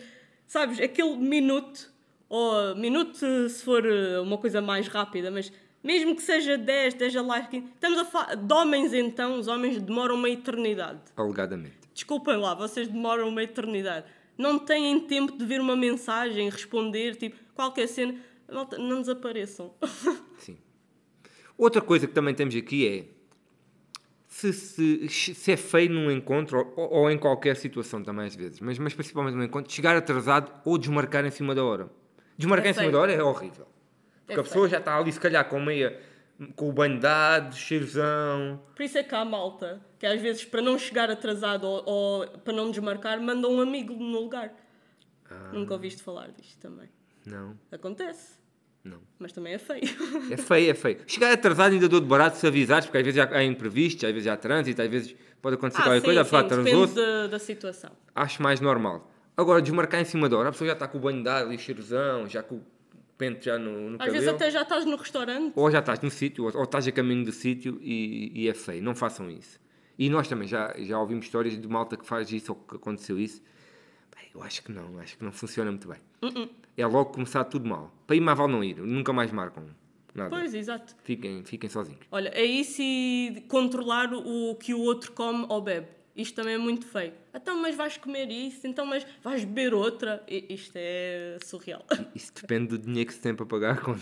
sabes, 0.48 0.80
aquele 0.80 1.16
minuto, 1.16 1.92
ou 2.28 2.76
minuto 2.76 3.16
se 3.48 3.64
for 3.64 3.86
eh, 3.86 4.20
uma 4.20 4.40
coisa 4.40 4.60
mais 4.60 4.88
rápida, 4.88 5.30
mas 5.30 5.54
mesmo 5.84 6.16
que 6.16 6.24
seja 6.24 6.58
10, 6.58 6.96
10 6.96 7.16
a 7.18 7.22
like, 7.22 7.50
15, 7.52 7.68
estamos 7.76 8.00
a 8.00 8.06
falar 8.06 8.36
de 8.36 8.54
homens 8.54 8.94
então, 8.94 9.38
os 9.38 9.48
homens 9.48 9.80
demoram 9.80 10.16
uma 10.16 10.30
eternidade. 10.30 11.00
Alegadamente. 11.16 11.78
Desculpem 11.94 12.38
lá, 12.38 12.56
vocês 12.56 12.88
demoram 12.88 13.30
uma 13.30 13.44
eternidade. 13.44 14.08
Não 14.36 14.58
têm 14.58 15.00
tempo 15.02 15.38
de 15.38 15.46
ver 15.46 15.62
uma 15.62 15.76
mensagem, 15.76 16.50
responder, 16.50 17.16
tipo, 17.16 17.38
qualquer 17.54 17.88
cena. 17.88 18.16
Malta, 18.52 18.80
Não 18.80 19.02
desapareçam. 19.02 19.72
Sim. 20.40 20.58
Outra 21.64 21.82
coisa 21.82 22.06
que 22.08 22.14
também 22.14 22.34
temos 22.36 22.54
aqui 22.56 22.88
é 22.88 23.06
se, 24.28 24.52
se, 24.52 25.08
se 25.08 25.52
é 25.52 25.56
feio 25.56 25.90
num 25.92 26.12
encontro 26.12 26.74
ou, 26.76 26.92
ou 26.92 27.10
em 27.12 27.18
qualquer 27.18 27.56
situação 27.56 28.04
também 28.04 28.26
às 28.26 28.36
vezes, 28.36 28.60
mas, 28.60 28.78
mas 28.80 28.94
principalmente 28.94 29.36
num 29.36 29.44
encontro, 29.44 29.72
chegar 29.72 29.96
atrasado 29.96 30.52
ou 30.66 30.78
desmarcar 30.78 31.24
em 31.26 31.32
cima 31.32 31.56
da 31.56 31.64
hora. 31.64 31.90
Desmarcar 32.38 32.68
É 32.68 32.70
em 32.72 32.74
cima 32.74 32.84
feio. 32.84 32.92
da 32.92 33.00
hora 33.00 33.12
é 33.14 33.24
horrível. 33.24 33.66
Porque 34.26 34.40
É 34.40 34.42
a 34.42 34.44
pessoa 34.44 34.68
já 34.68 34.80
está 34.80 34.98
ali 34.98 35.12
se 35.12 35.20
calhar 35.20 35.48
com 35.48 35.60
meia 35.62 35.98
com 36.56 36.68
o 36.68 36.74
banho 36.74 37.00
dado, 37.00 37.56
cheirozão. 37.56 38.60
Por 38.76 38.84
isso 38.84 38.98
é 38.98 39.04
que 39.04 39.16
há 39.16 39.24
malta 39.24 39.82
que 40.00 40.06
às 40.06 40.20
vezes, 40.20 40.44
para 40.44 40.62
não 40.62 40.78
chegar 40.78 41.10
atrasado 41.10 41.64
ou, 41.66 41.84
ou 41.86 42.28
para 42.40 42.52
não 42.54 42.72
desmarcar, 42.72 43.22
manda 43.22 43.48
um 43.48 43.62
amigo 43.62 43.94
no 43.94 44.20
lugar. 44.20 44.54
Nunca 45.54 45.74
ouviste 45.76 46.04
falar 46.04 46.30
disto 46.32 46.60
também. 46.60 46.90
Não, 47.26 47.58
Acontece, 47.72 48.38
não. 48.84 49.00
mas 49.20 49.32
também 49.32 49.54
é 49.54 49.58
feio. 49.58 49.82
É 50.32 50.38
feio, 50.38 50.72
é 50.72 50.74
feio. 50.74 50.98
Chegar 51.08 51.32
atrasado 51.34 51.74
ainda 51.74 51.88
dou 51.88 52.00
de 52.02 52.08
barato 52.08 52.38
se 52.38 52.46
avisares, 52.48 52.86
porque 52.86 52.98
às 52.98 53.04
vezes 53.06 53.20
há, 53.20 53.38
há 53.38 53.44
imprevistos, 53.44 54.04
às 54.04 54.12
vezes 54.14 54.28
há 54.28 54.36
trânsito, 54.38 54.82
às 54.82 54.90
vezes 54.90 55.16
pode 55.42 55.56
acontecer 55.56 55.82
Ah, 55.82 55.86
qualquer 55.86 56.00
sim, 56.00 56.06
coisa, 56.06 56.22
a 56.22 56.24
pessoa 56.24 56.42
sim, 56.42 56.48
depende 56.50 56.70
atrasou-se. 56.70 56.96
da, 56.96 57.28
da 57.28 57.40
situação. 57.40 57.92
acho 58.16 58.42
mais 58.44 58.60
normal. 58.60 59.10
Agora, 59.36 59.62
desmarcar 59.62 60.02
em 60.02 60.06
cima 60.06 60.30
da 60.30 60.38
hora, 60.38 60.50
a 60.50 60.52
pessoa 60.52 60.68
já 60.68 60.74
está 60.74 60.88
com 60.88 60.98
o 60.98 61.02
banho 61.02 61.24
dado 61.24 61.48
ali, 61.48 61.58
cheirosão, 61.58 62.28
já 62.30 62.44
com 62.44 62.56
o 62.56 62.64
pente 63.18 63.46
já 63.46 63.58
no, 63.58 63.90
no 63.90 63.96
Às 63.96 63.98
cabelo. 64.00 64.14
vezes 64.14 64.28
até 64.30 64.52
já 64.52 64.62
estás 64.62 64.86
no 64.86 64.96
restaurante. 64.96 65.54
Ou 65.56 65.72
já 65.72 65.80
estás 65.80 66.00
no 66.02 66.10
sítio, 66.12 66.44
ou, 66.46 66.52
ou 66.56 66.64
estás 66.64 66.88
a 66.88 66.92
caminho 66.92 67.26
do 67.26 67.32
sítio 67.32 67.80
e, 67.82 68.32
e 68.44 68.48
é 68.50 68.54
feio. 68.54 68.84
Não 68.84 68.94
façam 68.94 69.30
isso. 69.32 69.60
E 69.98 70.10
nós 70.10 70.28
também 70.28 70.48
já, 70.48 70.74
já 70.80 71.00
ouvimos 71.00 71.26
histórias 71.26 71.60
de 71.60 71.68
malta 71.68 71.96
que 71.98 72.06
faz 72.06 72.32
isso 72.32 72.52
ou 72.52 72.58
que 72.58 72.76
aconteceu 72.76 73.20
isso. 73.20 73.42
Eu 74.34 74.44
acho 74.44 74.64
que 74.64 74.72
não, 74.72 75.00
acho 75.00 75.18
que 75.18 75.24
não 75.24 75.32
funciona 75.32 75.72
muito 75.72 75.88
bem. 75.88 76.00
Uh-uh. 76.22 76.50
É 76.76 76.86
logo 76.86 77.12
começar 77.12 77.44
tudo 77.46 77.68
mal. 77.68 77.94
Para 78.08 78.16
ir 78.16 78.22
mais 78.22 78.38
vale 78.38 78.52
não 78.52 78.64
ir, 78.64 78.78
nunca 78.78 79.14
mais 79.14 79.32
marcam 79.32 79.64
nada. 80.14 80.30
Pois, 80.30 80.54
exato. 80.54 80.96
Fiquem, 81.04 81.44
fiquem 81.44 81.70
sozinhos. 81.70 82.02
Olha, 82.12 82.30
é 82.30 82.44
isso 82.44 82.82
e 82.82 83.44
controlar 83.48 84.14
o 84.14 84.56
que 84.56 84.74
o 84.74 84.80
outro 84.80 85.12
come 85.12 85.46
ou 85.50 85.62
bebe. 85.62 85.88
Isto 86.16 86.36
também 86.36 86.54
é 86.54 86.58
muito 86.58 86.86
feio. 86.86 87.14
Então, 87.34 87.60
mas 87.60 87.76
vais 87.76 87.98
comer 87.98 88.30
isso? 88.30 88.68
Então, 88.68 88.86
mas 88.86 89.06
vais 89.24 89.44
beber 89.44 89.74
outra? 89.74 90.24
Isto 90.28 90.74
é 90.76 91.38
surreal. 91.44 91.84
Isso 92.14 92.32
depende 92.36 92.68
do 92.68 92.78
dinheiro 92.78 93.08
que 93.08 93.16
se 93.16 93.22
tem 93.22 93.34
para 93.34 93.46
pagar 93.46 93.74
a 93.74 93.82
conta. 93.82 94.00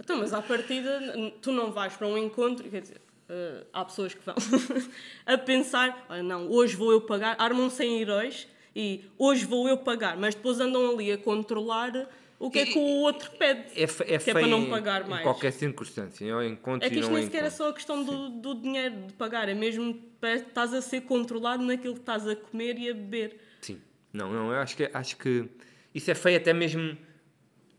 Então, 0.00 0.18
mas 0.18 0.32
à 0.32 0.42
partida, 0.42 1.00
tu 1.40 1.52
não 1.52 1.70
vais 1.70 1.96
para 1.96 2.08
um 2.08 2.18
encontro, 2.18 2.68
quer 2.68 2.80
dizer, 2.80 3.00
eh, 3.28 3.64
há 3.72 3.84
pessoas 3.84 4.12
que 4.12 4.20
vão 4.26 4.34
a 5.24 5.38
pensar, 5.38 6.04
olha, 6.08 6.24
não, 6.24 6.50
hoje 6.50 6.74
vou 6.74 6.90
eu 6.90 7.00
pagar, 7.00 7.36
armam-se 7.38 7.84
em 7.84 8.00
heróis 8.00 8.48
e 8.74 9.04
hoje 9.18 9.44
vou 9.44 9.68
eu 9.68 9.76
pagar, 9.76 10.16
mas 10.16 10.34
depois 10.34 10.58
andam 10.60 10.90
ali 10.90 11.12
a 11.12 11.18
controlar 11.18 12.08
o 12.38 12.50
que 12.50 12.58
é 12.58 12.66
que 12.66 12.78
o 12.78 12.82
outro 13.02 13.30
pede. 13.32 13.60
É, 13.80 13.84
é 14.14 14.18
Que 14.18 14.30
é 14.30 14.32
para 14.34 14.46
não 14.46 14.62
em- 14.62 14.70
pagar 14.70 15.06
em 15.06 15.08
mais. 15.10 15.22
qualquer 15.22 15.52
circunstância. 15.52 16.34
Ou 16.34 16.42
encontro 16.42 16.86
É 16.86 16.90
que 16.90 16.98
isto 16.98 17.08
não 17.08 17.16
nem 17.16 17.24
sequer 17.26 17.44
é 17.44 17.50
só 17.50 17.68
a 17.68 17.72
questão 17.72 18.02
do, 18.02 18.30
do 18.30 18.54
dinheiro 18.54 18.96
de 19.06 19.12
pagar, 19.12 19.48
é 19.48 19.54
mesmo 19.54 19.98
estás 20.22 20.74
a 20.74 20.80
ser 20.82 21.02
controlado 21.02 21.62
naquilo 21.62 21.94
que 21.94 22.00
estás 22.00 22.26
a 22.26 22.34
comer 22.34 22.78
e 22.78 22.90
a 22.90 22.94
beber. 22.94 23.36
Sim. 23.60 23.80
Não, 24.12 24.32
não, 24.32 24.50
eu 24.52 24.56
acho 24.58 24.76
que, 24.76 24.90
acho 24.92 25.16
que 25.16 25.48
isso 25.94 26.10
é 26.10 26.14
feio 26.14 26.36
até 26.36 26.52
mesmo 26.52 26.96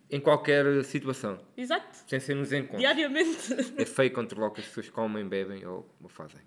em 0.09 0.19
qualquer 0.19 0.83
situação, 0.85 1.39
Exato. 1.57 1.87
sem 2.07 2.19
ser 2.19 2.35
nos 2.35 2.53
encontros. 2.53 2.79
Diariamente. 2.79 3.37
É 3.77 3.83
feio 3.85 4.11
controlar 4.13 4.47
o 4.47 4.51
que 4.51 4.61
as 4.61 4.67
pessoas 4.67 4.89
comem, 4.89 5.27
bebem 5.27 5.65
ou, 5.65 5.89
ou 6.01 6.07
fazem. 6.07 6.39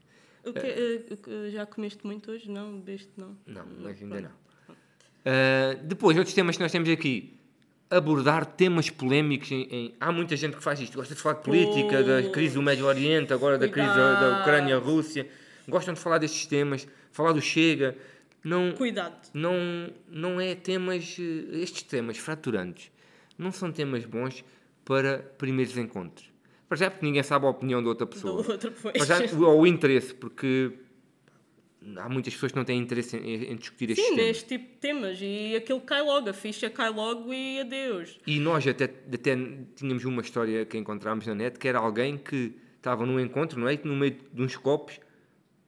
Que- 0.52 0.59
eh, 0.66 1.12
o 1.12 1.16
que- 1.16 1.50
já 1.50 1.66
comeste 1.66 2.06
muito 2.06 2.30
hoje? 2.30 2.50
Não, 2.50 2.78
bebeste 2.80 3.11
não? 3.16 3.37
Não, 3.46 3.64
mas 3.80 4.00
ainda 4.02 4.20
não. 4.22 4.30
Ah, 5.24 5.76
depois, 5.82 6.16
outros 6.16 6.35
temas 6.35 6.56
que 6.56 6.62
nós 6.62 6.72
temos 6.72 6.88
aqui. 6.88 7.32
Abordar 7.88 8.44
temas 8.46 8.90
polémicos 8.90 9.50
em, 9.52 9.62
em- 9.70 9.94
Há 10.00 10.11
muita 10.11 10.37
gente 10.37 10.56
que 10.56 10.62
faz 10.62 10.80
isto. 10.80 10.96
Gosta 10.96 11.14
de 11.14 11.20
falar 11.20 11.37
de 11.37 11.42
política, 11.44 12.02
da 12.02 12.30
crise 12.30 12.54
do 12.54 12.62
Médio 12.62 12.85
Oriente, 12.87 13.32
agora 13.32 13.56
da 13.59 13.68
crise 13.68 13.87
da, 13.88 13.94
Cuidado. 13.94 14.40
Ucrânia-Rússia. 14.40 15.28
Gostam 15.68 15.94
de 15.94 16.00
falar 16.00 16.18
destes 16.18 16.46
temas, 16.46 16.87
falar 17.12 17.32
do 17.32 17.40
Chega. 17.40 17.96
Não, 18.42 18.72
Cuidado. 18.72 19.28
não, 19.35 19.54
não 20.09 20.40
é 20.40 20.54
temas... 20.54 21.16
eh, 21.18 21.59
Estes 21.61 21.82
temas 21.82 22.16
fraturantes 22.18 22.90
não 23.38 23.50
são 23.52 23.70
temas 23.72 24.04
bons 24.04 24.44
para 24.85 25.18
primeiros 25.38 25.76
encontros. 25.76 26.28
Para 26.68 26.76
já, 26.76 26.90
porque 26.90 27.07
ninguém 27.07 27.22
sabe 27.22 27.46
a 27.46 27.48
opinião 27.48 27.83
da 27.83 27.88
outra 27.88 28.07
pessoa. 28.07 28.42
pois. 28.83 29.07
Para 29.07 29.26
já, 29.26 29.37
ou 29.38 29.61
o 29.61 29.66
interesse, 29.66 30.14
porque 30.14 30.72
há 31.96 32.09
muitas 32.09 32.35
pessoas 32.35 32.52
que 32.52 32.59
não 32.59 32.64
têm 32.64 32.79
interesse 32.79 33.16
em, 33.16 33.52
em 33.52 33.57
discutir 33.57 33.90
estes 33.90 34.05
Sim, 34.05 34.16
temas. 34.16 34.26
neste 34.26 34.46
tipo 34.46 34.64
de 34.64 34.79
temas. 34.79 35.18
E 35.20 35.55
aquilo 35.57 35.81
cai 35.81 36.02
logo, 36.02 36.29
a 36.29 36.33
ficha 36.33 36.68
cai 36.68 36.90
logo 36.90 37.33
e 37.33 37.61
adeus. 37.61 38.18
E 38.26 38.40
nós 38.40 38.66
até, 38.66 38.85
até 38.85 39.37
tínhamos 39.76 40.05
uma 40.05 40.22
história 40.22 40.64
que 40.64 40.76
encontramos 40.76 41.26
na 41.26 41.35
net, 41.35 41.59
que 41.59 41.68
era 41.68 41.79
alguém 41.79 42.18
que 42.18 42.55
estava 42.76 43.07
num 43.07 43.20
encontro, 43.20 43.61
não 43.61 43.68
é? 43.68 43.74
E 43.74 43.81
no 43.85 43.94
meio 43.94 44.16
de 44.33 44.42
uns 44.42 44.57
copos 44.57 44.98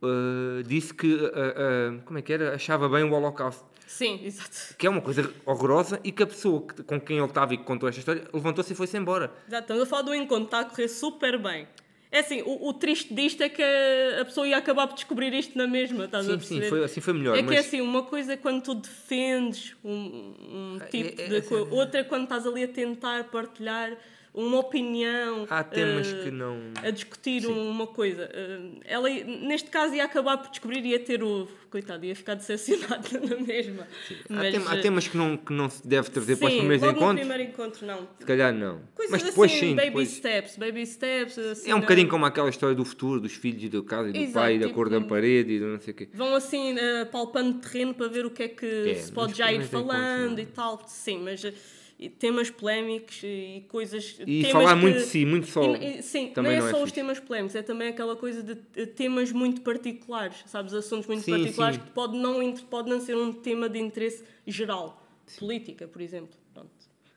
ah, 0.03 0.63
disse 0.67 0.95
que, 0.95 1.19
ah, 1.35 1.55
ah, 1.57 2.01
como 2.05 2.19
é 2.19 2.23
que 2.23 2.33
era? 2.33 2.55
Achava 2.55 2.89
bem 2.89 3.05
o 3.05 3.13
Holocausto. 3.13 3.65
Sim, 3.89 4.21
exato. 4.23 4.75
Que 4.77 4.87
é 4.87 4.91
uma 4.91 5.01
coisa 5.01 5.33
horrorosa 5.47 5.99
e 6.05 6.13
que 6.13 6.23
a 6.23 6.27
pessoa 6.27 6.61
que- 6.63 6.83
com 6.83 7.01
quem 7.01 7.17
ele 7.17 7.27
estava 7.27 7.55
e 7.55 7.57
que 7.57 7.65
contou 7.65 7.89
esta 7.89 7.99
história 7.99 8.23
levantou-se 8.33 8.71
e 8.73 8.77
foi-se 8.77 8.97
embora. 8.99 9.33
Já 9.49 9.61
estamos 9.61 9.83
a 9.83 9.87
falar 9.87 10.03
do 10.03 10.15
encontro, 10.15 10.45
está 10.45 10.61
a 10.61 10.65
correr 10.67 10.89
super 10.89 11.39
bem. 11.39 11.67
É 12.11 12.21
assim, 12.21 12.43
o, 12.43 12.69
o 12.69 12.73
triste 12.75 13.13
disto 13.15 13.43
é 13.43 13.49
que 13.49 13.63
a 13.63 14.25
pessoa 14.25 14.47
ia 14.47 14.57
acabar 14.59 14.87
por 14.87 14.95
descobrir 14.95 15.33
isto 15.35 15.57
na 15.59 15.67
mesma, 15.67 16.05
estás 16.05 16.27
a 16.27 16.33
Sim, 16.33 16.37
perceber? 16.39 16.63
sim, 16.65 16.69
foi, 16.69 16.85
assim 16.85 17.01
foi 17.01 17.13
melhor. 17.15 17.35
É 17.37 17.41
que 17.43 17.45
mas 17.49 17.57
é 17.57 17.59
assim, 17.61 17.81
uma 17.81 18.03
coisa 18.03 18.33
é 18.35 18.37
quando 18.37 18.63
tu 18.63 18.75
defendes 18.75 19.75
um, 19.85 19.91
um 19.91 20.79
tipo 20.91 21.21
é- 21.21 21.25
é- 21.25 21.29
de 21.41 21.43
coisa, 21.49 21.75
outra 21.75 22.01
é 22.01 22.05
quando 22.05 22.25
estás 22.25 22.47
ali 22.47 22.65
a 22.65 22.69
tentar 22.69 23.25
partilhar 23.25 23.97
uma 24.41 24.59
opinião. 24.61 25.47
há 25.51 25.65
temas 25.65 26.13
eh, 26.13 26.23
que 26.25 26.31
não. 26.31 26.59
a 26.83 26.91
discutir 26.91 27.47
uma 27.47 27.87
coisa. 27.87 28.31
Eh, 28.33 28.61
Ela, 28.85 29.09
neste 29.11 29.69
caso, 29.71 29.95
ia 29.95 30.05
acabar 30.05 30.39
por 30.39 30.51
descobrir 30.51 30.85
e 30.85 30.91
ia 30.91 31.01
ter 31.01 31.23
o. 31.23 31.49
Coitado, 31.71 32.03
ia 32.07 32.17
ficar 32.17 32.35
decepcionada 32.35 33.07
na 33.21 33.37
mesma. 33.37 33.87
Há, 34.31 34.41
tem- 34.41 34.63
há 34.69 34.81
temas 34.81 35.07
que 35.07 35.17
não, 35.19 35.37
que 35.37 35.53
não 35.53 35.69
se 35.69 35.87
deve 35.87 36.09
trazer 36.11 36.37
para 36.37 36.47
os 36.47 36.53
sim, 36.55 36.59
primeiros 36.61 36.83
logo 36.87 36.95
no 36.99 37.03
encontros. 37.05 37.27
primeiro 37.29 37.53
encontro, 37.53 37.87
não. 37.87 38.09
Se 38.19 38.25
calhar 38.25 38.55
não. 38.55 38.81
Coisas 38.95 39.11
mas 39.13 39.23
depois 39.25 39.51
assim, 39.53 39.61
sim. 39.61 39.75
baby 39.75 39.87
depois- 39.89 40.09
steps, 40.09 40.57
baby 40.57 40.87
steps. 40.87 41.37
Assim, 41.39 41.71
É 41.71 41.75
um 41.75 41.77
não- 41.77 41.81
bocadinho 41.83 42.09
como 42.09 42.25
aquela 42.25 42.49
história 42.49 42.75
do 42.75 42.87
futuro, 42.87 43.21
dos 43.21 43.35
filhos 43.35 43.63
e 43.65 43.69
do 43.69 43.83
casa 43.83 44.09
e 44.09 44.13
do 44.13 44.19
Exato, 44.19 44.33
pai, 44.33 44.59
da 44.59 44.65
tipo- 44.67 44.75
cor 44.77 44.89
da 44.89 44.99
parede 45.03 45.53
e 45.53 45.59
do 45.61 45.67
não 45.67 45.79
sei 45.81 45.93
o 45.93 45.97
quê. 45.97 46.09
Vão 46.15 46.35
assim 46.35 46.75
eh, 46.79 47.05
palpando 47.05 47.59
terreno 47.59 47.93
para 47.93 48.09
ver 48.09 48.25
o 48.25 48.31
que 48.31 48.45
é 48.45 48.49
que 48.49 48.95
se 48.95 49.13
pode 49.13 49.37
já 49.37 49.53
ir 49.53 49.57
encontros, 49.57 49.71
falando 49.83 50.39
e 50.41 50.47
tal. 50.47 50.83
Sim, 50.87 51.21
mas 51.23 51.45
eh, 51.45 51.49
e 51.51 51.78
temas 52.09 52.49
polémicos 52.51 53.21
e 53.25 53.65
coisas. 53.69 54.17
E 54.27 54.45
falar 54.53 54.75
que- 54.75 54.81
muito 54.83 54.99
de 54.99 55.05
si, 55.05 55.25
muito 55.27 55.47
só. 55.49 55.75
E- 55.75 55.99
e- 55.99 56.03
sim, 56.03 56.29
também 56.29 56.53
não 56.53 56.59
é 56.59 56.61
não 56.61 56.69
é 56.69 56.71
só 56.71 56.77
os 56.79 56.83
fixe. 56.85 56.95
temas 56.95 57.19
polémicos, 57.19 57.57
é 57.57 57.63
também 57.63 57.89
aquela 57.89 58.15
coisa 58.15 58.43
de 58.43 58.55
temas 58.87 59.33
muito 59.33 59.63
particulares, 59.63 60.37
sabes? 60.47 60.73
Assuntos 60.75 61.07
muito 61.09 61.23
Sim, 61.25 61.33
particulares 61.33 61.77
sim. 61.77 61.83
que 61.83 61.91
pode 61.91 62.17
não, 62.17 62.55
pode 62.71 62.89
não 62.89 63.01
ser 63.01 63.17
um 63.17 63.33
tema 63.33 63.69
de 63.69 63.79
interesse 63.81 64.23
geral. 64.47 65.03
Política, 65.39 65.89
por 65.89 66.01
exemplo. 66.01 66.37
Pronto. 66.55 66.71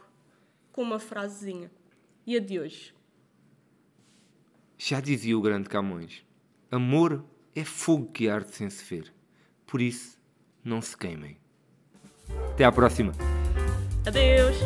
com 0.78 0.82
uma 0.84 1.00
frasezinha. 1.00 1.68
E 2.24 2.36
a 2.36 2.40
de 2.40 2.60
hoje? 2.60 2.94
Já 4.78 5.00
dizia 5.00 5.36
o 5.36 5.42
grande 5.42 5.68
Camões: 5.68 6.24
amor 6.70 7.24
é 7.52 7.64
fogo 7.64 8.12
que 8.12 8.28
arde 8.28 8.54
sem 8.54 8.70
se 8.70 8.84
ver. 8.84 9.12
Por 9.66 9.80
isso, 9.80 10.16
não 10.62 10.80
se 10.80 10.96
queimem. 10.96 11.36
Até 12.52 12.64
à 12.64 12.70
próxima. 12.70 13.12
Adeus! 14.06 14.56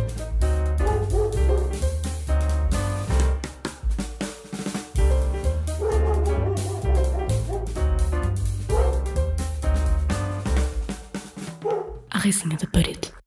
A 12.11 12.19
resenha 12.19 12.59
da 12.59 12.67
parede. 12.67 13.22